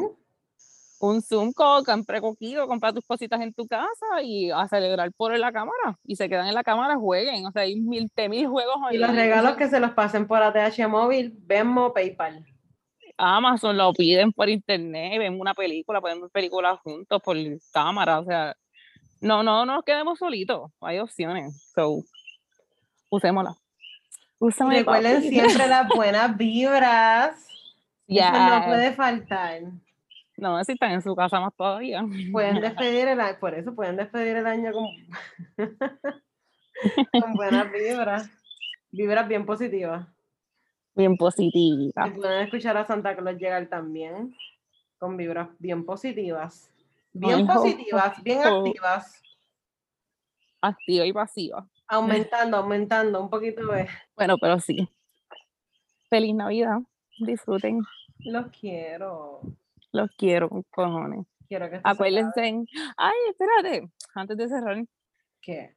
un 0.99 1.21
Zoom 1.21 1.51
call, 1.53 1.83
compra 1.83 2.21
coquito, 2.21 2.67
compra 2.67 2.93
tus 2.93 3.05
cositas 3.05 3.39
en 3.41 3.53
tu 3.53 3.67
casa 3.67 4.21
y 4.23 4.49
a 4.49 4.67
celebrar 4.67 5.11
por 5.13 5.37
la 5.37 5.51
cámara. 5.51 5.99
Y 6.03 6.15
se 6.15 6.27
quedan 6.27 6.47
en 6.47 6.55
la 6.55 6.63
cámara, 6.63 6.95
jueguen. 6.95 7.45
O 7.45 7.51
sea, 7.51 7.63
hay 7.63 7.75
mil, 7.75 8.09
mil 8.29 8.47
juegos. 8.47 8.75
Y 8.91 8.97
los 8.97 9.13
regalos 9.13 9.57
que 9.57 9.67
se 9.67 9.79
los 9.79 9.91
pasen 9.91 10.25
por 10.25 10.41
ATH 10.41 10.87
móvil, 10.87 11.35
Venmo, 11.37 11.93
PayPal. 11.93 12.45
Amazon 13.17 13.77
lo 13.77 13.93
piden 13.93 14.31
por 14.33 14.49
internet, 14.49 15.19
ven 15.19 15.39
una 15.39 15.53
película, 15.53 16.01
pueden 16.01 16.21
ver 16.21 16.29
películas 16.31 16.79
juntos 16.81 17.21
por 17.21 17.37
cámara. 17.71 18.19
O 18.19 18.25
sea, 18.25 18.55
no, 19.21 19.43
no, 19.43 19.65
no 19.65 19.75
nos 19.75 19.83
quedemos 19.83 20.19
solitos. 20.19 20.71
Hay 20.81 20.99
opciones. 20.99 21.71
So, 21.73 22.03
usémosla. 23.09 23.55
Recuerden 24.39 25.21
siempre 25.21 25.67
las 25.67 25.87
buenas 25.95 26.37
vibras. 26.37 27.47
Eso 28.07 28.31
no 28.31 28.65
puede 28.65 28.93
faltar. 28.93 29.61
No, 30.37 30.61
si 30.63 30.73
están 30.73 30.91
en 30.91 31.01
su 31.01 31.15
casa 31.15 31.39
más 31.39 31.53
todavía. 31.55 32.05
Pueden 32.31 32.55
despedir 32.61 33.07
el 33.07 33.19
año, 33.19 33.37
por 33.39 33.53
eso 33.53 33.73
pueden 33.73 33.95
despedir 33.95 34.35
el 34.35 34.45
año 34.45 34.71
con, 34.73 34.87
con 37.21 37.33
buenas 37.33 37.71
vibras. 37.71 38.29
Vibras 38.91 39.27
bien 39.27 39.45
positivas. 39.45 40.07
Bien 40.93 41.17
positivas. 41.17 42.11
pueden 42.15 42.41
escuchar 42.43 42.77
a 42.77 42.85
Santa 42.85 43.15
Claus 43.17 43.37
llegar 43.37 43.67
también 43.67 44.33
con 44.97 45.17
vibras 45.17 45.49
bien 45.59 45.85
positivas. 45.85 46.71
Bien 47.11 47.45
positivas, 47.47 48.21
bien 48.23 48.41
activas. 48.41 49.21
Activa 50.61 51.05
y 51.05 51.13
pasiva. 51.13 51.67
Aumentando, 52.27 52.57
aumentando 52.57 53.21
un 53.21 53.29
poquito 53.29 53.65
de. 53.67 53.87
Bueno, 54.15 54.37
pero 54.39 54.59
sí. 54.59 54.89
Feliz 56.09 56.35
Navidad. 56.35 56.79
Disfruten. 57.19 57.81
Los 58.19 58.47
quiero. 58.47 59.41
Los 59.91 60.09
quiero, 60.17 60.49
cojones. 60.71 61.25
Quiero 61.47 61.69
que 61.69 61.79
Acuérdense. 61.83 62.65
Ay, 62.97 63.15
espérate. 63.29 63.89
Antes 64.13 64.37
de 64.37 64.49
cerrar. 64.49 64.83
¿Qué? 65.41 65.75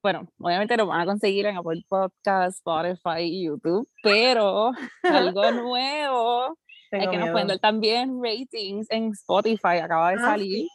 Bueno, 0.00 0.28
obviamente 0.38 0.76
lo 0.76 0.86
van 0.86 1.00
a 1.00 1.06
conseguir 1.06 1.46
en 1.46 1.56
Apple 1.56 1.84
Podcast, 1.88 2.58
Spotify 2.58 3.22
y 3.22 3.46
YouTube, 3.46 3.88
pero 4.02 4.70
algo 5.02 5.50
nuevo 5.50 6.56
es 6.90 7.08
que 7.08 7.18
nos 7.18 7.30
pueden 7.30 7.48
dar 7.48 7.58
también 7.58 8.20
ratings 8.22 8.86
en 8.90 9.12
Spotify, 9.12 9.78
acaba 9.82 10.10
de 10.10 10.16
ah, 10.16 10.20
salir 10.20 10.68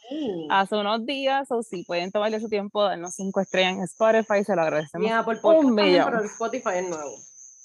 hace 0.50 0.76
unos 0.76 1.04
días, 1.04 1.50
o 1.50 1.62
si 1.62 1.84
pueden 1.84 2.10
tomarle 2.10 2.40
su 2.40 2.48
tiempo, 2.48 2.82
darnos 2.82 3.14
cinco 3.14 3.40
estrellas 3.40 3.74
en 3.74 3.82
Spotify, 3.84 4.44
se 4.44 4.54
lo 4.54 4.62
agradecemos. 4.62 5.10
un 5.42 5.74
millón. 5.74 6.04
Pero 6.04 6.24
Spotify 6.24 6.70
es 6.76 6.88
nuevo. 6.88 7.14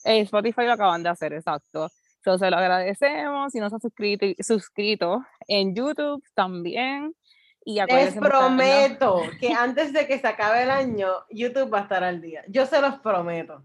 Spotify 0.04 0.64
lo 0.64 0.74
acaban 0.74 1.04
de 1.04 1.10
hacer, 1.10 1.34
exacto. 1.34 1.90
Entonces 2.18 2.46
se 2.46 2.52
lo 2.52 2.58
agradecemos. 2.58 3.52
Si 3.52 3.60
no 3.60 3.70
se 3.70 3.76
ha 3.76 3.80
suscrito, 3.80 4.26
suscrito 4.40 5.22
en 5.48 5.76
YouTube 5.76 6.24
también. 6.34 7.14
Y 7.66 7.80
Les 7.86 8.16
prometo 8.16 9.22
que 9.40 9.54
antes 9.58 9.94
de 9.94 10.08
que 10.08 10.20
se 10.20 10.28
acabe 10.28 10.64
el 10.64 10.72
año, 10.72 11.08
YouTube 11.30 11.74
va 11.74 11.80
a 11.80 11.84
estar 11.84 12.04
al 12.04 12.22
día. 12.22 12.44
Yo 12.48 12.66
se 12.66 12.82
los 12.82 12.96
prometo. 13.00 13.64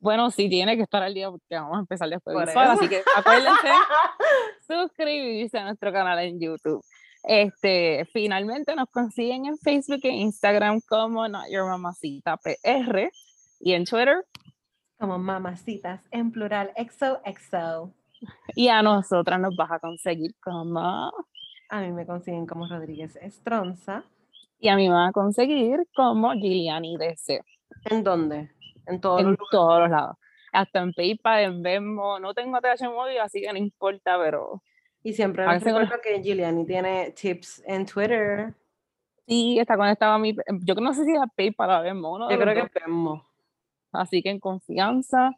Bueno, 0.00 0.30
sí 0.30 0.48
tiene 0.48 0.76
que 0.76 0.82
estar 0.82 1.02
al 1.02 1.14
día 1.14 1.30
porque 1.30 1.54
vamos 1.54 1.76
a 1.76 1.80
empezar 1.80 2.08
después 2.08 2.36
de 2.36 2.52
así 2.58 2.88
que 2.88 3.02
acuérdense 3.16 3.68
suscribirse 4.66 5.58
a 5.58 5.64
nuestro 5.64 5.92
canal 5.92 6.18
en 6.18 6.40
YouTube. 6.40 6.82
Este, 7.22 8.06
finalmente 8.12 8.74
nos 8.74 8.88
consiguen 8.90 9.44
en 9.44 9.58
Facebook 9.58 10.00
e 10.04 10.08
Instagram 10.08 10.80
como 10.88 11.28
Not 11.28 11.44
Your 11.50 11.66
Mamacita 11.66 12.38
PR 12.38 13.10
y 13.60 13.74
en 13.74 13.84
Twitter 13.84 14.24
como 15.00 15.18
mamacitas 15.18 16.02
en 16.10 16.30
plural, 16.30 16.72
exo. 16.76 17.22
Y 18.54 18.68
a 18.68 18.82
nosotras 18.82 19.40
nos 19.40 19.56
vas 19.56 19.70
a 19.72 19.78
conseguir 19.80 20.34
como... 20.42 21.10
A 21.70 21.80
mí 21.80 21.90
me 21.90 22.04
consiguen 22.04 22.46
como 22.46 22.68
Rodríguez 22.68 23.16
Estronza. 23.16 24.04
Y 24.58 24.68
a 24.68 24.76
mí 24.76 24.88
me 24.88 24.94
van 24.94 25.08
a 25.08 25.12
conseguir 25.12 25.86
como 25.94 26.34
Giuliani 26.34 26.98
DC. 26.98 27.40
¿En 27.86 28.04
dónde? 28.04 28.50
En, 28.86 29.00
todos, 29.00 29.20
en 29.20 29.36
todos 29.50 29.80
los 29.80 29.90
lados. 29.90 30.16
Hasta 30.52 30.80
en 30.80 30.92
PayPal, 30.92 31.44
en 31.44 31.62
Venmo. 31.62 32.18
No 32.18 32.34
tengo 32.34 32.56
ATH 32.56 32.82
móvil, 32.84 33.18
así 33.20 33.40
que 33.40 33.52
no 33.52 33.58
importa, 33.58 34.18
pero... 34.18 34.62
Y 35.02 35.12
siempre 35.14 35.46
recuerdo 35.46 36.00
que 36.02 36.22
Giuliani 36.22 36.66
tiene 36.66 37.12
tips 37.12 37.62
en 37.66 37.86
Twitter. 37.86 38.54
Sí, 39.26 39.58
está 39.58 39.76
conectado 39.76 40.12
a 40.12 40.18
mi... 40.18 40.36
Yo 40.62 40.74
no 40.74 40.92
sé 40.92 41.04
si 41.04 41.12
es 41.12 41.20
a 41.20 41.26
PayPal 41.26 41.70
o 41.70 41.82
Venmo. 41.82 42.18
¿no? 42.18 42.30
Yo 42.30 42.38
creo 42.38 42.54
que 42.54 42.60
es 42.60 42.84
Venmo. 42.84 43.24
Así 43.92 44.22
que 44.22 44.30
en 44.30 44.40
confianza, 44.40 45.32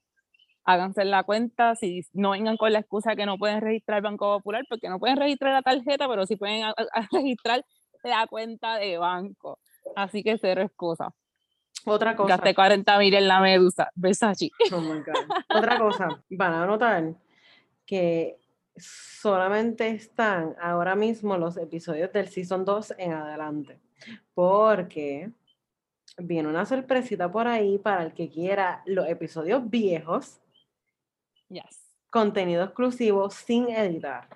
háganse 0.64 1.04
la 1.04 1.22
cuenta. 1.24 1.74
Si 1.74 2.02
no 2.12 2.30
vengan 2.30 2.56
con 2.56 2.72
la 2.72 2.80
excusa 2.80 3.14
que 3.14 3.26
no 3.26 3.38
pueden 3.38 3.60
registrar 3.60 3.98
el 3.98 4.04
Banco 4.04 4.36
Popular, 4.38 4.64
porque 4.68 4.88
no 4.88 4.98
pueden 4.98 5.16
registrar 5.16 5.52
la 5.52 5.62
tarjeta, 5.62 6.08
pero 6.08 6.26
sí 6.26 6.36
pueden 6.36 6.72
registrar 7.12 7.64
la 8.02 8.26
cuenta 8.26 8.76
de 8.76 8.98
banco. 8.98 9.58
Así 9.96 10.22
que 10.22 10.38
cero 10.38 10.62
excusa. 10.62 11.12
Otra 11.84 12.14
cosa. 12.16 12.36
Gasté 12.36 12.54
40 12.54 12.98
mil 12.98 13.14
en 13.14 13.28
la 13.28 13.40
medusa, 13.40 13.90
Versace. 13.94 14.50
Oh 14.72 14.80
my 14.80 15.00
God. 15.00 15.36
Otra 15.48 15.78
cosa, 15.78 16.22
van 16.30 16.52
a 16.52 16.66
notar 16.66 17.14
que 17.86 18.38
solamente 18.76 19.88
están 19.88 20.56
ahora 20.60 20.94
mismo 20.94 21.36
los 21.36 21.56
episodios 21.56 22.12
del 22.12 22.28
Season 22.28 22.64
2 22.64 22.94
en 22.98 23.12
adelante. 23.12 23.80
Porque 24.34 25.30
viene 26.18 26.48
una 26.48 26.64
sorpresita 26.64 27.30
por 27.30 27.46
ahí 27.46 27.78
para 27.78 28.04
el 28.04 28.12
que 28.12 28.28
quiera 28.28 28.82
los 28.86 29.08
episodios 29.08 29.68
viejos. 29.68 30.40
Yes. 31.48 31.92
Contenido 32.10 32.64
exclusivo 32.64 33.30
sin 33.30 33.68
editar. 33.68 34.28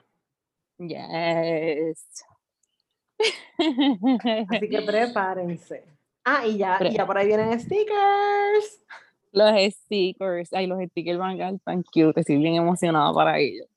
Yes. 0.79 2.25
Así 4.51 4.69
que 4.69 4.83
prepárense. 4.87 5.96
Ah, 6.29 6.45
y 6.45 6.59
ya, 6.59 6.77
ya 6.91 7.07
por 7.07 7.17
ahí 7.17 7.29
vienen 7.29 7.59
stickers. 7.61 8.83
Los 9.31 9.53
stickers. 9.75 10.53
Ay, 10.53 10.67
los 10.67 10.83
stickers 10.91 11.19
van 11.19 11.41
a 11.41 11.57
tan 11.59 11.85
cute. 11.85 12.19
Estoy 12.19 12.39
bien 12.39 12.57
emocionada 12.57 13.13
para 13.13 13.39
ellos. 13.39 13.69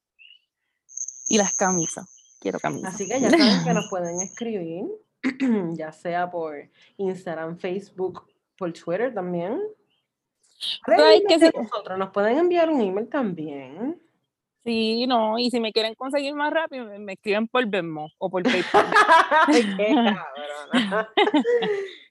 Y 1.27 1.37
las 1.37 1.53
camisas. 1.53 2.09
Quiero 2.41 2.57
camisas. 2.59 2.95
Así 2.95 3.07
que 3.07 3.19
ya 3.19 3.29
saben 3.29 3.63
que 3.63 3.73
nos 3.73 3.87
pueden 3.91 4.19
escribir 4.21 4.85
ya 5.77 5.91
sea 5.91 6.31
por 6.31 6.55
Instagram, 6.97 7.59
Facebook, 7.59 8.25
por 8.57 8.73
Twitter 8.73 9.13
también. 9.13 9.61
que 10.87 11.51
nosotros 11.55 11.99
nos 11.99 12.09
pueden 12.09 12.39
enviar 12.39 12.71
un 12.71 12.81
email 12.81 13.07
también. 13.07 14.01
Sí, 14.63 15.05
no, 15.07 15.39
y 15.39 15.49
si 15.49 15.59
me 15.59 15.71
quieren 15.71 15.95
conseguir 15.95 16.33
más 16.33 16.51
rápido, 16.51 16.85
me, 16.99 17.13
escriben 17.13 17.47
por 17.47 17.65
Venmo 17.67 18.11
o 18.17 18.29
por 18.29 18.43
PayPal. 18.43 18.85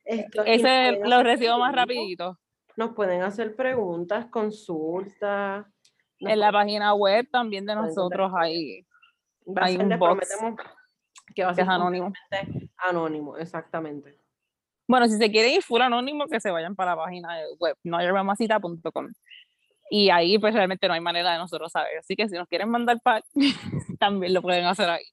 Ese 0.08 1.00
lo 1.04 1.22
recibo 1.22 1.58
más 1.58 1.74
rapidito. 1.74 2.38
Nos 2.76 2.94
pueden 2.94 3.22
hacer 3.22 3.54
preguntas, 3.54 4.26
consultas. 4.26 5.66
En 6.20 6.40
la 6.40 6.50
página 6.50 6.94
web 6.94 7.28
también 7.30 7.66
de 7.66 7.74
nosotros 7.74 8.32
hay, 8.36 8.86
hay 9.56 9.76
un 9.76 9.98
box 9.98 10.28
que 11.34 11.44
va 11.44 11.50
a 11.50 11.54
ser 11.54 11.68
anónimo. 11.68 12.12
Anónimo, 12.78 13.36
exactamente. 13.36 14.18
Bueno, 14.86 15.06
si 15.06 15.18
se 15.18 15.30
quiere 15.30 15.52
ir 15.54 15.62
full 15.62 15.82
anónimo, 15.82 16.26
que 16.26 16.40
se 16.40 16.50
vayan 16.50 16.74
para 16.74 16.92
la 16.92 17.04
página 17.04 17.28
web, 17.58 17.76
noyermamacita.com. 17.84 19.08
Y 19.90 20.10
ahí 20.10 20.38
pues 20.38 20.54
realmente 20.54 20.88
no 20.88 20.94
hay 20.94 21.00
manera 21.00 21.32
de 21.32 21.38
nosotros 21.38 21.70
saber. 21.70 21.98
Así 21.98 22.16
que 22.16 22.28
si 22.28 22.36
nos 22.36 22.48
quieren 22.48 22.70
mandar 22.70 22.98
pack, 23.02 23.24
también 24.00 24.32
lo 24.32 24.40
pueden 24.40 24.64
hacer 24.64 24.88
ahí. 24.88 25.04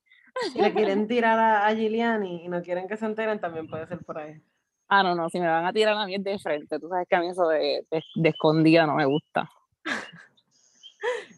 Si 0.53 0.61
le 0.61 0.73
quieren 0.73 1.07
tirar 1.07 1.39
a, 1.39 1.73
Giuliani 1.73 2.45
y 2.45 2.47
no 2.47 2.61
quieren 2.61 2.87
que 2.87 2.97
se 2.97 3.05
enteren, 3.05 3.39
también 3.39 3.67
puede 3.67 3.85
ser 3.87 3.99
por 3.99 4.17
ahí. 4.17 4.41
Ah, 4.87 5.03
no, 5.03 5.15
no, 5.15 5.29
si 5.29 5.39
me 5.39 5.47
van 5.47 5.65
a 5.65 5.73
tirar 5.73 5.95
a 5.97 6.05
mí 6.05 6.17
de 6.17 6.39
frente. 6.39 6.79
Tú 6.79 6.87
sabes 6.89 7.07
que 7.09 7.15
a 7.15 7.19
mí 7.19 7.29
eso 7.29 7.47
de, 7.47 7.85
de, 7.89 8.03
de 8.15 8.29
escondida 8.29 8.85
no 8.85 8.95
me 8.95 9.05
gusta. 9.05 9.49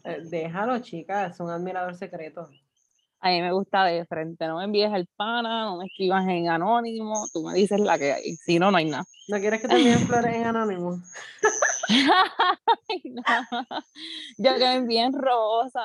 Eh, 0.04 0.20
déjalo, 0.22 0.78
chica, 0.78 1.26
es 1.26 1.38
un 1.40 1.50
admirador 1.50 1.94
secreto. 1.94 2.48
A 3.20 3.30
mí 3.30 3.42
me 3.42 3.52
gusta 3.52 3.84
de 3.84 4.06
frente, 4.06 4.46
no 4.46 4.58
me 4.58 4.64
envíes 4.64 4.92
el 4.94 5.08
pana, 5.16 5.64
no 5.64 5.76
me 5.78 5.86
escribas 5.86 6.24
en 6.28 6.48
anónimo, 6.48 7.26
tú 7.32 7.42
me 7.42 7.52
dices 7.52 7.80
la 7.80 7.98
que 7.98 8.12
hay, 8.12 8.36
si 8.36 8.60
no, 8.60 8.70
no 8.70 8.76
hay 8.76 8.84
nada. 8.84 9.04
¿No 9.26 9.38
quieres 9.40 9.60
que 9.60 9.66
te 9.66 9.74
envíen 9.74 10.06
flores 10.06 10.34
en 10.36 10.46
anónimo? 10.46 11.02
no. 13.04 13.22
Yo 14.38 14.54
que 14.54 14.60
me 14.60 14.74
envíen 14.74 15.12
rosa, 15.12 15.82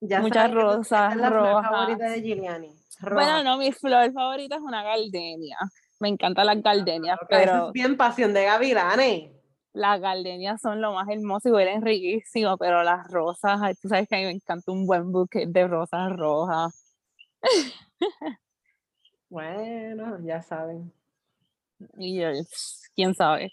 muchas 0.00 0.52
rosas, 0.52 1.16
la 1.16 1.30
rojas. 1.30 1.70
favorita 1.70 2.06
de 2.10 2.22
Giuliani. 2.22 2.72
Bueno, 3.00 3.44
no, 3.44 3.56
mi 3.56 3.70
flor 3.72 4.12
favorita 4.12 4.56
es 4.56 4.62
una 4.62 4.82
gardenia. 4.82 5.56
Me 6.00 6.08
encantan 6.08 6.46
las 6.46 6.62
gardenias, 6.62 7.18
pero... 7.28 7.68
es 7.68 7.72
bien 7.72 7.96
pasión 7.96 8.32
de 8.32 8.44
gavilanes 8.44 9.34
las 9.74 10.00
gardenias 10.00 10.60
son 10.60 10.80
lo 10.80 10.94
más 10.94 11.08
hermoso 11.08 11.48
y 11.48 11.52
huelen 11.52 11.82
riquísimo, 11.82 12.56
pero 12.56 12.84
las 12.84 13.08
rosas, 13.08 13.76
tú 13.80 13.88
sabes 13.88 14.08
que 14.08 14.14
a 14.14 14.18
mí 14.20 14.24
me 14.24 14.30
encanta 14.30 14.70
un 14.70 14.86
buen 14.86 15.10
buque 15.10 15.46
de 15.46 15.66
rosas 15.66 16.16
rojas. 16.16 16.96
Bueno, 19.28 20.18
ya 20.24 20.40
saben. 20.42 20.92
Y 21.98 22.22
quién 22.94 23.16
sabe. 23.16 23.52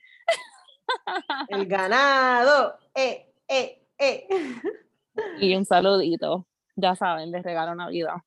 El 1.47 1.65
ganado. 1.65 2.77
Eh, 2.93 3.33
eh, 3.47 3.81
eh. 3.97 4.27
Y 5.39 5.55
un 5.55 5.65
saludito. 5.65 6.45
Ya 6.75 6.95
saben, 6.95 7.31
les 7.31 7.41
regalo 7.41 7.73
Navidad. 7.73 8.17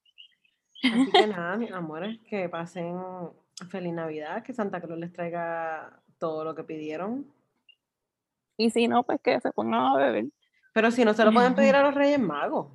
Así 0.82 1.12
que 1.12 1.26
nada, 1.28 1.56
mis 1.56 1.70
amores, 1.70 2.18
que 2.28 2.48
pasen 2.48 2.96
feliz 3.68 3.92
Navidad, 3.92 4.42
que 4.42 4.52
Santa 4.52 4.80
Cruz 4.80 4.98
les 4.98 5.12
traiga 5.12 6.00
todo 6.18 6.44
lo 6.44 6.54
que 6.54 6.64
pidieron. 6.64 7.26
Y 8.56 8.70
si 8.70 8.88
no, 8.88 9.02
pues 9.02 9.20
que 9.20 9.40
se 9.40 9.50
pongan 9.52 9.80
a 9.80 9.96
beber. 9.96 10.26
Pero 10.72 10.90
si 10.90 11.04
no 11.04 11.14
se 11.14 11.24
lo 11.24 11.32
pueden 11.32 11.54
pedir 11.56 11.74
a 11.76 11.82
los 11.82 11.94
Reyes 11.94 12.20
Magos. 12.20 12.72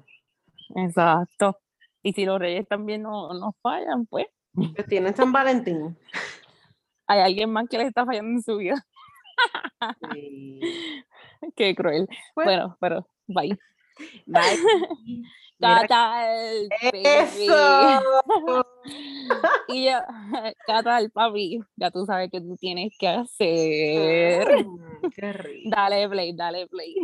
Exacto. 0.76 1.60
Y 2.04 2.14
si 2.14 2.26
los 2.26 2.40
Reyes 2.40 2.68
también 2.68 3.04
no, 3.04 3.34
no 3.34 3.56
fallan, 3.62 4.06
pues. 4.06 4.28
Que 4.76 4.84
tienen 4.84 5.16
San 5.16 5.32
Valentín. 5.32 5.98
Hay 7.08 7.20
alguien 7.22 7.52
más 7.52 7.68
que 7.70 7.78
les 7.78 7.88
está 7.88 8.06
fallando 8.06 8.32
en 8.32 8.42
su 8.44 8.58
vida. 8.58 8.86
Sí. 10.14 10.60
Qué 11.56 11.76
cruel. 11.76 12.08
Pues- 12.34 12.46
bueno, 12.46 12.78
pero 12.80 13.08
bye. 13.28 13.58
Bye. 14.26 15.24
Baby. 15.60 17.04
¡Eso! 17.06 18.64
Y 19.68 19.86
yo, 19.86 20.00
Cata 20.68 21.00
el 21.00 21.12
papi, 21.12 21.60
ya 21.76 21.92
tú 21.92 22.06
sabes 22.06 22.30
qué 22.32 22.42
tú 22.42 22.56
tienes 22.58 22.94
que 22.98 23.08
hacer. 23.08 24.66
Mm, 24.66 25.10
Qué 25.16 25.34
rico. 25.34 25.70
Dale 25.70 26.10
play, 26.10 26.34
dale 26.34 26.68
play. 26.68 26.96